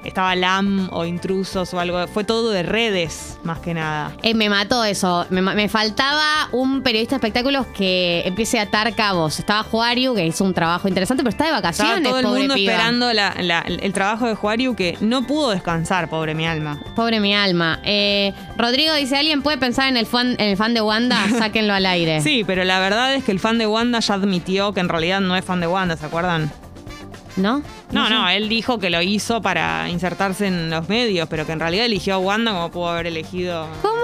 estaba 0.04 0.36
LAM 0.36 0.90
o 0.92 1.06
intrusos 1.06 1.74
o 1.74 1.80
algo, 1.80 2.08
fue 2.08 2.24
todo 2.24 2.50
de 2.52 2.64
redes 2.64 3.38
más 3.44 3.60
que 3.60 3.74
nada. 3.74 4.12
Eh, 4.24 4.34
me 4.34 4.50
mató 4.50 4.84
eso. 4.84 5.26
Me, 5.30 5.70
faltaba 5.70 6.48
un 6.52 6.82
periodista 6.82 7.16
de 7.16 7.18
espectáculos 7.18 7.66
que 7.68 8.24
empiece 8.26 8.60
a 8.60 8.64
atar 8.64 8.94
cabos. 8.96 9.40
Estaba 9.40 9.64
Juario, 9.64 10.14
que 10.16 10.26
hizo 10.26 10.44
un 10.44 10.54
trabajo 10.54 10.88
interesante, 10.88 11.24
pero 11.24 11.30
está 11.32 11.46
de 11.46 11.52
vacaciones. 11.52 11.98
Estaba 11.98 12.10
todo 12.10 12.20
el 12.20 12.26
pobre 12.26 12.40
mundo 12.40 12.56
piba. 12.56 12.72
esperando 12.74 13.14
la- 13.14 13.36
la- 13.42 13.62
el 13.62 13.94
trabajo 13.94 14.28
de 14.28 14.36
Juariu 14.36 14.76
que 14.76 14.98
no 15.02 15.24
pudo 15.28 15.52
descansar, 15.52 16.10
pobre 16.10 16.34
mi 16.36 16.46
alma. 16.48 16.80
Pobre 16.96 17.20
mi 17.20 17.34
alma. 17.36 17.80
Eh, 17.84 18.34
Rodrigo 18.58 18.94
dice: 18.96 19.18
¿Alguien 19.18 19.42
puede 19.42 19.58
pensar 19.58 19.88
en 19.88 19.98
el 19.98 20.06
fan, 20.06 20.32
en 20.40 20.50
el 20.50 20.58
fan 20.58 20.74
de 20.74 20.82
Wanda? 20.82 21.18
Sáquenlo 21.38 21.74
al 21.74 21.86
aire. 21.86 22.22
Sí, 22.22 22.44
pero 22.46 22.64
la 22.64 22.80
verdad 22.80 23.14
es 23.16 23.24
que 23.24 23.32
el 23.32 23.40
fan 23.40 23.58
de 23.58 23.68
Wanda 23.68 24.00
ya 24.00 24.14
admitió 24.16 24.74
que 24.74 24.80
en 24.80 24.90
realidad 24.90 25.22
no 25.22 25.36
es 25.36 25.46
fan 25.46 25.60
de 25.60 25.68
Wanda, 25.68 25.96
¿se 25.98 26.06
acuerdan? 26.06 26.52
¿No? 27.38 27.62
No, 27.92 28.10
no, 28.10 28.28
él 28.30 28.50
dijo 28.50 28.78
que 28.80 28.90
lo 28.90 29.02
hizo 29.02 29.42
para 29.42 29.90
insertarse 29.90 30.48
en 30.48 30.70
los 30.70 30.90
medios, 30.90 31.28
pero 31.30 31.46
que 31.46 31.52
en 31.54 31.60
realidad 31.60 31.86
eligió 31.86 32.16
a 32.16 32.18
Wanda 32.18 32.52
como 32.52 32.72
pudo 32.72 32.90
haber 32.90 33.08
elegido. 33.08 33.68
¿Cómo? 33.82 33.96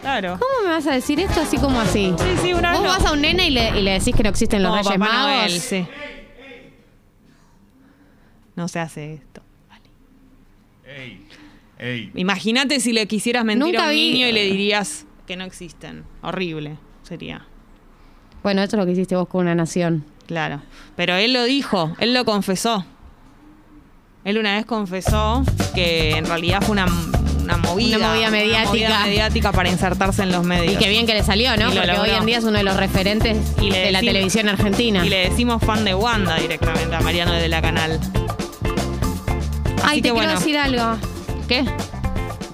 Claro. 0.00 0.36
¿Cómo 0.40 0.66
me 0.68 0.70
vas 0.74 0.86
a 0.88 0.92
decir 0.92 1.20
esto 1.20 1.40
así 1.40 1.58
como 1.58 1.80
así? 1.80 2.12
Sí, 2.18 2.24
sí, 2.42 2.54
una 2.54 2.72
vez 2.72 2.80
Vos 2.80 2.88
lo- 2.88 2.92
vas 2.98 3.06
a 3.06 3.12
un 3.12 3.20
nene 3.20 3.46
y 3.46 3.50
le, 3.50 3.78
y 3.78 3.82
le 3.82 3.92
decís 3.92 4.14
que 4.16 4.22
no 4.24 4.28
existen 4.30 4.62
los 4.62 4.70
Como 4.72 4.82
Reyes 4.82 4.98
Papá 4.98 5.12
Magos. 5.12 5.36
Noel, 5.36 5.60
sí. 5.60 5.86
No 8.56 8.68
se 8.68 8.78
hace 8.80 9.14
esto. 9.14 9.42
Ey, 10.84 11.24
ey. 11.78 12.10
Imagínate 12.16 12.80
si 12.80 12.92
le 12.92 13.06
quisieras 13.06 13.44
mentir 13.44 13.64
Nunca 13.74 13.84
a 13.84 13.88
un 13.88 13.94
vi- 13.94 14.12
niño 14.12 14.26
y 14.28 14.32
le 14.32 14.44
dirías 14.44 15.06
que 15.26 15.36
no 15.36 15.44
existen. 15.44 16.04
Horrible 16.20 16.76
sería. 17.02 17.46
Bueno, 18.42 18.60
esto 18.62 18.76
es 18.76 18.80
lo 18.80 18.86
que 18.86 18.92
hiciste 18.92 19.14
vos 19.16 19.28
con 19.28 19.42
una 19.42 19.54
nación. 19.54 20.04
Claro. 20.26 20.62
Pero 20.96 21.14
él 21.16 21.32
lo 21.32 21.44
dijo, 21.44 21.92
él 21.98 22.14
lo 22.14 22.24
confesó. 22.24 22.84
Él 24.24 24.38
una 24.38 24.54
vez 24.56 24.66
confesó 24.66 25.44
que 25.74 26.12
en 26.16 26.26
realidad 26.26 26.62
fue 26.62 26.72
una, 26.72 26.86
una 27.40 27.56
movida. 27.56 27.96
Una 27.96 28.08
movida 28.12 28.30
mediática. 28.30 28.68
movida 28.68 29.04
mediática 29.04 29.52
para 29.52 29.68
insertarse 29.68 30.22
en 30.22 30.30
los 30.30 30.44
medios. 30.44 30.74
Y 30.74 30.76
qué 30.76 30.88
bien 30.88 31.06
que 31.06 31.14
le 31.14 31.24
salió, 31.24 31.56
¿no? 31.56 31.72
Y 31.72 31.74
lo 31.74 31.82
Porque 31.82 31.98
hoy 31.98 32.10
en 32.10 32.26
día 32.26 32.38
es 32.38 32.44
uno 32.44 32.58
de 32.58 32.64
los 32.64 32.76
referentes 32.76 33.36
Y 33.60 33.70
le 33.70 33.78
de 33.86 33.92
la 33.92 34.00
televisión 34.00 34.48
argentina. 34.48 35.04
Y 35.04 35.08
le 35.08 35.28
decimos 35.30 35.60
fan 35.62 35.84
de 35.84 35.94
Wanda 35.94 36.36
directamente 36.36 36.94
a 36.94 37.00
Mariano 37.00 37.32
de 37.32 37.48
la 37.48 37.60
Canal. 37.60 37.98
Ay, 39.84 39.98
Así 39.98 40.02
te 40.02 40.08
que 40.08 40.14
quiero 40.14 40.14
bueno. 40.14 40.34
decir 40.38 40.56
algo. 40.56 40.98
¿Qué? 41.48 41.64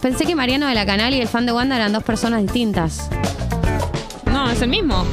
Pensé 0.00 0.24
que 0.24 0.34
Mariano 0.34 0.66
de 0.66 0.74
la 0.74 0.86
Canal 0.86 1.12
y 1.12 1.20
el 1.20 1.28
fan 1.28 1.44
de 1.44 1.52
Wanda 1.52 1.76
eran 1.76 1.92
dos 1.92 2.02
personas 2.02 2.40
distintas. 2.40 3.10
No, 4.26 4.50
es 4.50 4.62
el 4.62 4.68
mismo. 4.70 5.04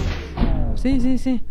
Sí, 0.75 1.01
sí, 1.01 1.17
sí. 1.17 1.41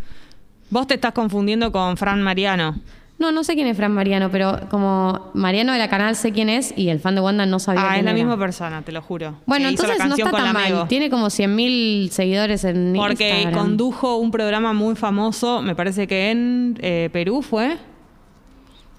Vos 0.74 0.88
te 0.88 0.94
estás 0.94 1.12
confundiendo 1.12 1.70
con 1.70 1.96
Fran 1.96 2.20
Mariano. 2.20 2.74
No, 3.20 3.30
no 3.30 3.44
sé 3.44 3.54
quién 3.54 3.68
es 3.68 3.76
Fran 3.76 3.92
Mariano, 3.92 4.28
pero 4.28 4.58
como 4.72 5.30
Mariano 5.32 5.72
de 5.72 5.78
la 5.78 5.88
Canal 5.88 6.16
sé 6.16 6.32
quién 6.32 6.48
es 6.48 6.74
y 6.76 6.88
el 6.88 6.98
fan 6.98 7.14
de 7.14 7.20
Wanda 7.20 7.46
no 7.46 7.60
sabía 7.60 7.82
Ah, 7.82 7.86
quién 7.90 7.98
es 8.00 8.04
la 8.06 8.10
era. 8.10 8.18
misma 8.18 8.36
persona, 8.36 8.82
te 8.82 8.90
lo 8.90 9.00
juro. 9.00 9.36
Bueno, 9.46 9.66
Que 9.66 9.70
entonces 9.70 10.04
no 10.04 10.16
está 10.16 10.32
tan 10.32 10.52
mal. 10.52 10.88
Tiene 10.88 11.10
como 11.10 11.26
100.000 11.28 12.08
seguidores 12.10 12.64
en 12.64 12.92
Porque 12.96 13.30
Instagram. 13.42 13.54
condujo 13.66 14.16
un 14.16 14.32
programa 14.32 14.72
muy 14.72 14.96
famoso, 14.96 15.62
me 15.62 15.76
parece 15.76 16.08
que 16.08 16.32
en 16.32 16.76
eh, 16.82 17.08
Perú 17.12 17.40
fue. 17.42 17.78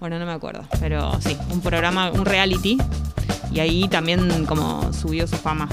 Bueno, 0.00 0.18
no 0.18 0.24
me 0.24 0.32
acuerdo, 0.32 0.64
pero 0.80 1.20
sí, 1.20 1.36
un 1.52 1.60
programa, 1.60 2.10
un 2.10 2.24
reality. 2.24 2.78
Y 3.52 3.60
ahí 3.60 3.86
también 3.88 4.46
como 4.46 4.94
subió 4.94 5.26
su 5.26 5.36
fama. 5.36 5.68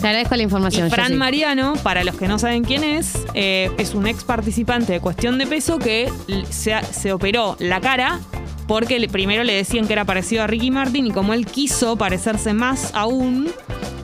Te 0.00 0.08
agradezco 0.08 0.36
la 0.36 0.42
información. 0.42 0.88
Y 0.88 0.90
Fran. 0.90 1.16
Mariano, 1.16 1.74
para 1.82 2.04
los 2.04 2.16
que 2.16 2.28
no 2.28 2.38
saben 2.38 2.64
quién 2.64 2.84
es, 2.84 3.18
eh, 3.34 3.70
es 3.78 3.94
un 3.94 4.06
ex 4.06 4.24
participante 4.24 4.92
de 4.92 5.00
Cuestión 5.00 5.38
de 5.38 5.46
Peso 5.46 5.78
que 5.78 6.10
se, 6.50 6.74
se 6.92 7.12
operó 7.12 7.56
la 7.58 7.80
cara 7.80 8.20
porque 8.66 9.08
primero 9.10 9.44
le 9.44 9.54
decían 9.54 9.86
que 9.86 9.92
era 9.92 10.04
parecido 10.04 10.42
a 10.42 10.46
Ricky 10.46 10.70
Martin 10.70 11.06
y 11.06 11.10
como 11.12 11.34
él 11.34 11.46
quiso 11.46 11.96
parecerse 11.96 12.52
más 12.52 12.90
aún, 12.94 13.48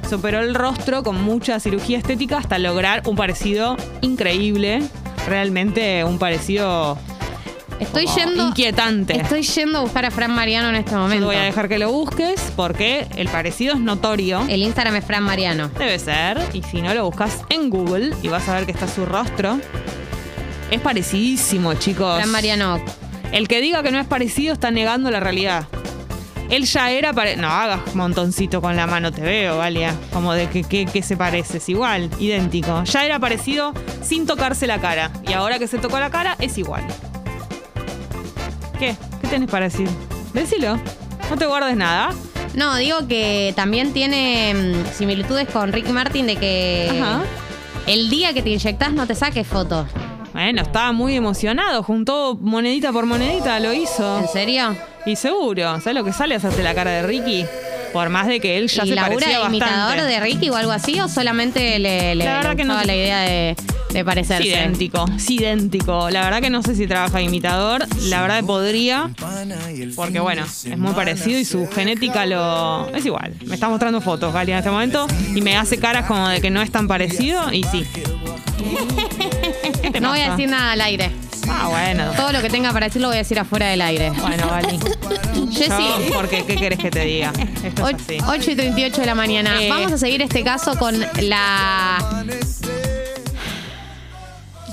superó 0.08 0.40
el 0.40 0.54
rostro 0.54 1.02
con 1.02 1.22
mucha 1.22 1.58
cirugía 1.58 1.98
estética 1.98 2.38
hasta 2.38 2.58
lograr 2.58 3.02
un 3.06 3.16
parecido 3.16 3.76
increíble. 4.00 4.82
Realmente 5.26 6.04
un 6.04 6.18
parecido 6.18 6.98
Estoy 7.82 8.04
como 8.06 8.16
yendo. 8.18 8.48
inquietante. 8.48 9.16
Estoy 9.20 9.42
yendo 9.42 9.78
a 9.78 9.82
buscar 9.82 10.04
a 10.04 10.10
Fran 10.10 10.30
Mariano 10.34 10.68
en 10.70 10.76
este 10.76 10.92
Yo 10.92 10.98
momento. 10.98 11.22
te 11.22 11.26
voy 11.26 11.36
a 11.36 11.44
dejar 11.46 11.68
que 11.68 11.78
lo 11.78 11.90
busques 11.92 12.40
porque 12.56 13.06
el 13.16 13.28
parecido 13.28 13.74
es 13.74 13.80
notorio. 13.80 14.44
El 14.48 14.62
Instagram 14.62 14.96
es 14.96 15.04
Fran 15.04 15.22
Mariano. 15.22 15.68
Debe 15.78 15.98
ser. 15.98 16.38
Y 16.52 16.62
si 16.62 16.80
no, 16.82 16.92
lo 16.94 17.04
buscas 17.04 17.38
en 17.48 17.70
Google 17.70 18.14
y 18.22 18.28
vas 18.28 18.48
a 18.48 18.54
ver 18.54 18.66
que 18.66 18.72
está 18.72 18.88
su 18.88 19.04
rostro. 19.06 19.58
Es 20.70 20.80
parecidísimo, 20.80 21.74
chicos. 21.74 22.16
Fran 22.16 22.30
Mariano. 22.30 22.80
El 23.32 23.48
que 23.48 23.60
diga 23.60 23.82
que 23.82 23.90
no 23.90 23.98
es 23.98 24.06
parecido 24.06 24.52
está 24.54 24.70
negando 24.70 25.10
la 25.10 25.20
realidad. 25.20 25.66
Él 26.50 26.64
ya 26.66 26.90
era 26.90 27.14
pare- 27.14 27.36
No, 27.36 27.48
hagas 27.48 27.94
montoncito 27.94 28.60
con 28.60 28.76
la 28.76 28.86
mano, 28.86 29.10
te 29.10 29.22
veo, 29.22 29.56
Valia. 29.58 29.94
Como 30.12 30.34
de 30.34 30.48
que, 30.50 30.62
que- 30.64 30.84
que 30.84 31.02
se 31.02 31.16
parece. 31.16 31.56
Es 31.58 31.68
igual, 31.70 32.10
idéntico. 32.18 32.84
Ya 32.84 33.06
era 33.06 33.18
parecido 33.18 33.72
sin 34.02 34.26
tocarse 34.26 34.66
la 34.66 34.78
cara. 34.78 35.10
Y 35.26 35.32
ahora 35.32 35.58
que 35.58 35.66
se 35.66 35.78
tocó 35.78 35.98
la 35.98 36.10
cara, 36.10 36.36
es 36.40 36.58
igual. 36.58 36.84
¿Qué? 38.82 38.96
¿Qué 39.20 39.28
tenés 39.28 39.48
para 39.48 39.66
decir? 39.66 39.88
Decilo. 40.34 40.76
No 41.30 41.36
te 41.38 41.46
guardes 41.46 41.76
nada. 41.76 42.10
No, 42.54 42.74
digo 42.74 43.06
que 43.06 43.52
también 43.54 43.92
tiene 43.92 44.52
mm, 44.54 44.92
similitudes 44.98 45.48
con 45.48 45.72
Ricky 45.72 45.92
Martin 45.92 46.26
de 46.26 46.34
que 46.34 46.90
Ajá. 47.00 47.20
el 47.86 48.10
día 48.10 48.32
que 48.34 48.42
te 48.42 48.50
inyectás 48.50 48.92
no 48.92 49.06
te 49.06 49.14
saques 49.14 49.46
fotos. 49.46 49.86
Bueno, 50.32 50.62
estaba 50.62 50.90
muy 50.90 51.14
emocionado. 51.14 51.84
Juntó 51.84 52.36
monedita 52.40 52.90
por 52.92 53.06
monedita, 53.06 53.60
lo 53.60 53.72
hizo. 53.72 54.18
¿En 54.18 54.26
serio? 54.26 54.74
Y 55.06 55.14
seguro. 55.14 55.78
¿Sabes 55.80 55.94
lo 55.94 56.02
que 56.02 56.12
sale? 56.12 56.34
Hacerte 56.34 56.64
la 56.64 56.74
cara 56.74 56.90
de 56.90 57.02
Ricky. 57.04 57.46
Por 57.92 58.08
más 58.08 58.26
de 58.26 58.40
que 58.40 58.58
él 58.58 58.66
ya 58.68 58.84
¿Y 58.84 58.88
se 58.88 58.94
labura 58.96 59.14
parecía 59.20 59.38
de 59.38 59.46
imitador 59.46 59.96
bastante. 59.96 60.12
de 60.12 60.20
Ricky 60.20 60.48
o 60.50 60.56
algo 60.56 60.72
así? 60.72 60.98
¿O 61.00 61.06
solamente 61.08 61.78
le, 61.78 62.16
le, 62.16 62.24
La 62.24 62.38
verdad 62.38 62.50
le 62.50 62.56
que 62.56 62.64
no 62.64 62.74
gustaba 62.74 62.80
sé. 62.80 62.86
la 62.88 62.96
idea 62.96 63.20
de, 63.20 63.56
de 63.92 64.00
Es 64.00 64.04
parecerse? 64.04 64.46
idéntico, 64.48 65.04
es 65.16 65.30
idéntico. 65.30 66.10
La 66.10 66.22
verdad 66.24 66.40
que 66.40 66.50
no 66.50 66.62
sé 66.62 66.74
si 66.74 66.86
trabaja 66.86 67.18
de 67.18 67.24
imitador. 67.24 67.86
La 68.04 68.22
verdad 68.22 68.40
que 68.40 68.44
podría. 68.44 69.10
Porque 69.94 70.20
bueno, 70.20 70.44
es 70.44 70.78
muy 70.78 70.92
parecido 70.92 71.38
y 71.38 71.44
su 71.44 71.68
genética 71.68 72.26
lo. 72.26 72.88
Es 72.94 73.04
igual. 73.06 73.34
Me 73.46 73.54
está 73.54 73.68
mostrando 73.68 74.00
fotos, 74.00 74.32
Galia, 74.32 74.54
en 74.54 74.58
este 74.58 74.70
momento. 74.70 75.06
Y 75.34 75.40
me 75.42 75.56
hace 75.56 75.78
caras 75.78 76.06
como 76.06 76.28
de 76.28 76.40
que 76.40 76.50
no 76.50 76.62
es 76.62 76.70
tan 76.70 76.88
parecido. 76.88 77.52
Y 77.52 77.64
sí. 77.64 77.84
¿Qué 79.82 79.90
te 79.92 80.00
No 80.00 80.10
voy 80.10 80.20
a 80.20 80.30
decir 80.30 80.48
nada 80.48 80.72
al 80.72 80.80
aire. 80.80 81.10
Ah, 81.48 81.68
bueno. 81.68 82.12
Todo 82.16 82.32
lo 82.32 82.40
que 82.40 82.48
tenga 82.48 82.72
para 82.72 82.86
decir 82.86 83.02
lo 83.02 83.08
voy 83.08 83.16
a 83.16 83.18
decir 83.18 83.38
afuera 83.38 83.66
del 83.66 83.80
aire. 83.82 84.10
Bueno, 84.10 84.46
Gali. 84.48 84.78
Jessy, 85.52 86.12
porque, 86.14 86.44
¿qué 86.46 86.54
querés 86.56 86.78
que 86.78 86.90
te 86.90 87.04
diga? 87.04 87.32
Esto 87.64 87.88
es 87.88 87.94
así. 87.96 88.18
8 88.26 88.50
y 88.52 88.56
38 88.56 89.00
de 89.00 89.06
la 89.06 89.14
mañana. 89.14 89.62
Eh. 89.62 89.68
Vamos 89.68 89.92
a 89.92 89.98
seguir 89.98 90.22
este 90.22 90.44
caso 90.44 90.78
con 90.78 90.98
la 91.20 91.98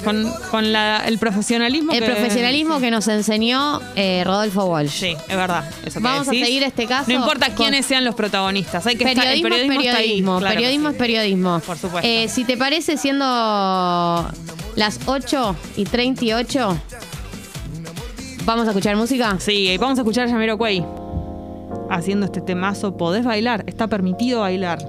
Con, 0.03 0.31
con 0.49 0.71
la- 0.71 1.03
el 1.07 1.17
profesionalismo. 1.17 1.91
el 1.91 1.99
que- 1.99 2.05
profesionalismo 2.05 2.79
que 2.79 2.89
nos 2.89 3.07
enseñó 3.09 3.81
eh, 3.95 4.23
Rodolfo 4.25 4.65
Walsh. 4.65 4.91
Sí, 4.91 5.15
es 5.27 5.35
verdad. 5.35 5.69
Eso 5.85 5.99
que 5.99 6.03
Vamos 6.03 6.27
a 6.27 6.31
seguir 6.31 6.63
este 6.63 6.85
caso 6.85 7.11
No 7.11 7.17
importa 7.19 7.47
con- 7.47 7.55
quiénes 7.57 7.85
sean 7.85 8.05
los 8.05 8.15
protagonistas. 8.15 8.85
Hay 8.87 8.95
que 8.95 9.03
estar- 9.03 9.27
el 9.27 9.41
Periodismo, 9.41 9.49
periodismo, 9.49 9.81
es 9.81 9.95
ahí. 9.95 10.01
periodismo, 10.03 10.39
Claro 10.39 10.55
periodismo 10.55 10.89
sí. 10.89 10.93
es 10.93 10.99
periodismo. 10.99 11.59
Por 11.59 11.77
supuesto. 11.77 12.07
Eh, 12.07 12.27
si 12.29 12.45
te 12.45 12.55
parece, 12.55 12.95
siendo 12.97 13.25
las 14.75 14.99
8 15.05 15.55
y 15.75 15.83
38, 15.83 16.77
¿vamos 18.45 18.65
a 18.67 18.69
escuchar 18.69 18.95
música? 18.95 19.35
Sí, 19.39 19.77
vamos 19.77 19.97
a 19.99 20.01
escuchar 20.01 20.27
a 20.27 20.31
Yamiro 20.31 20.57
Cuey 20.57 20.83
haciendo 21.89 22.25
este 22.25 22.41
temazo. 22.41 22.95
Podés 22.95 23.25
bailar, 23.25 23.63
está 23.67 23.87
permitido 23.87 24.41
bailar. 24.41 24.79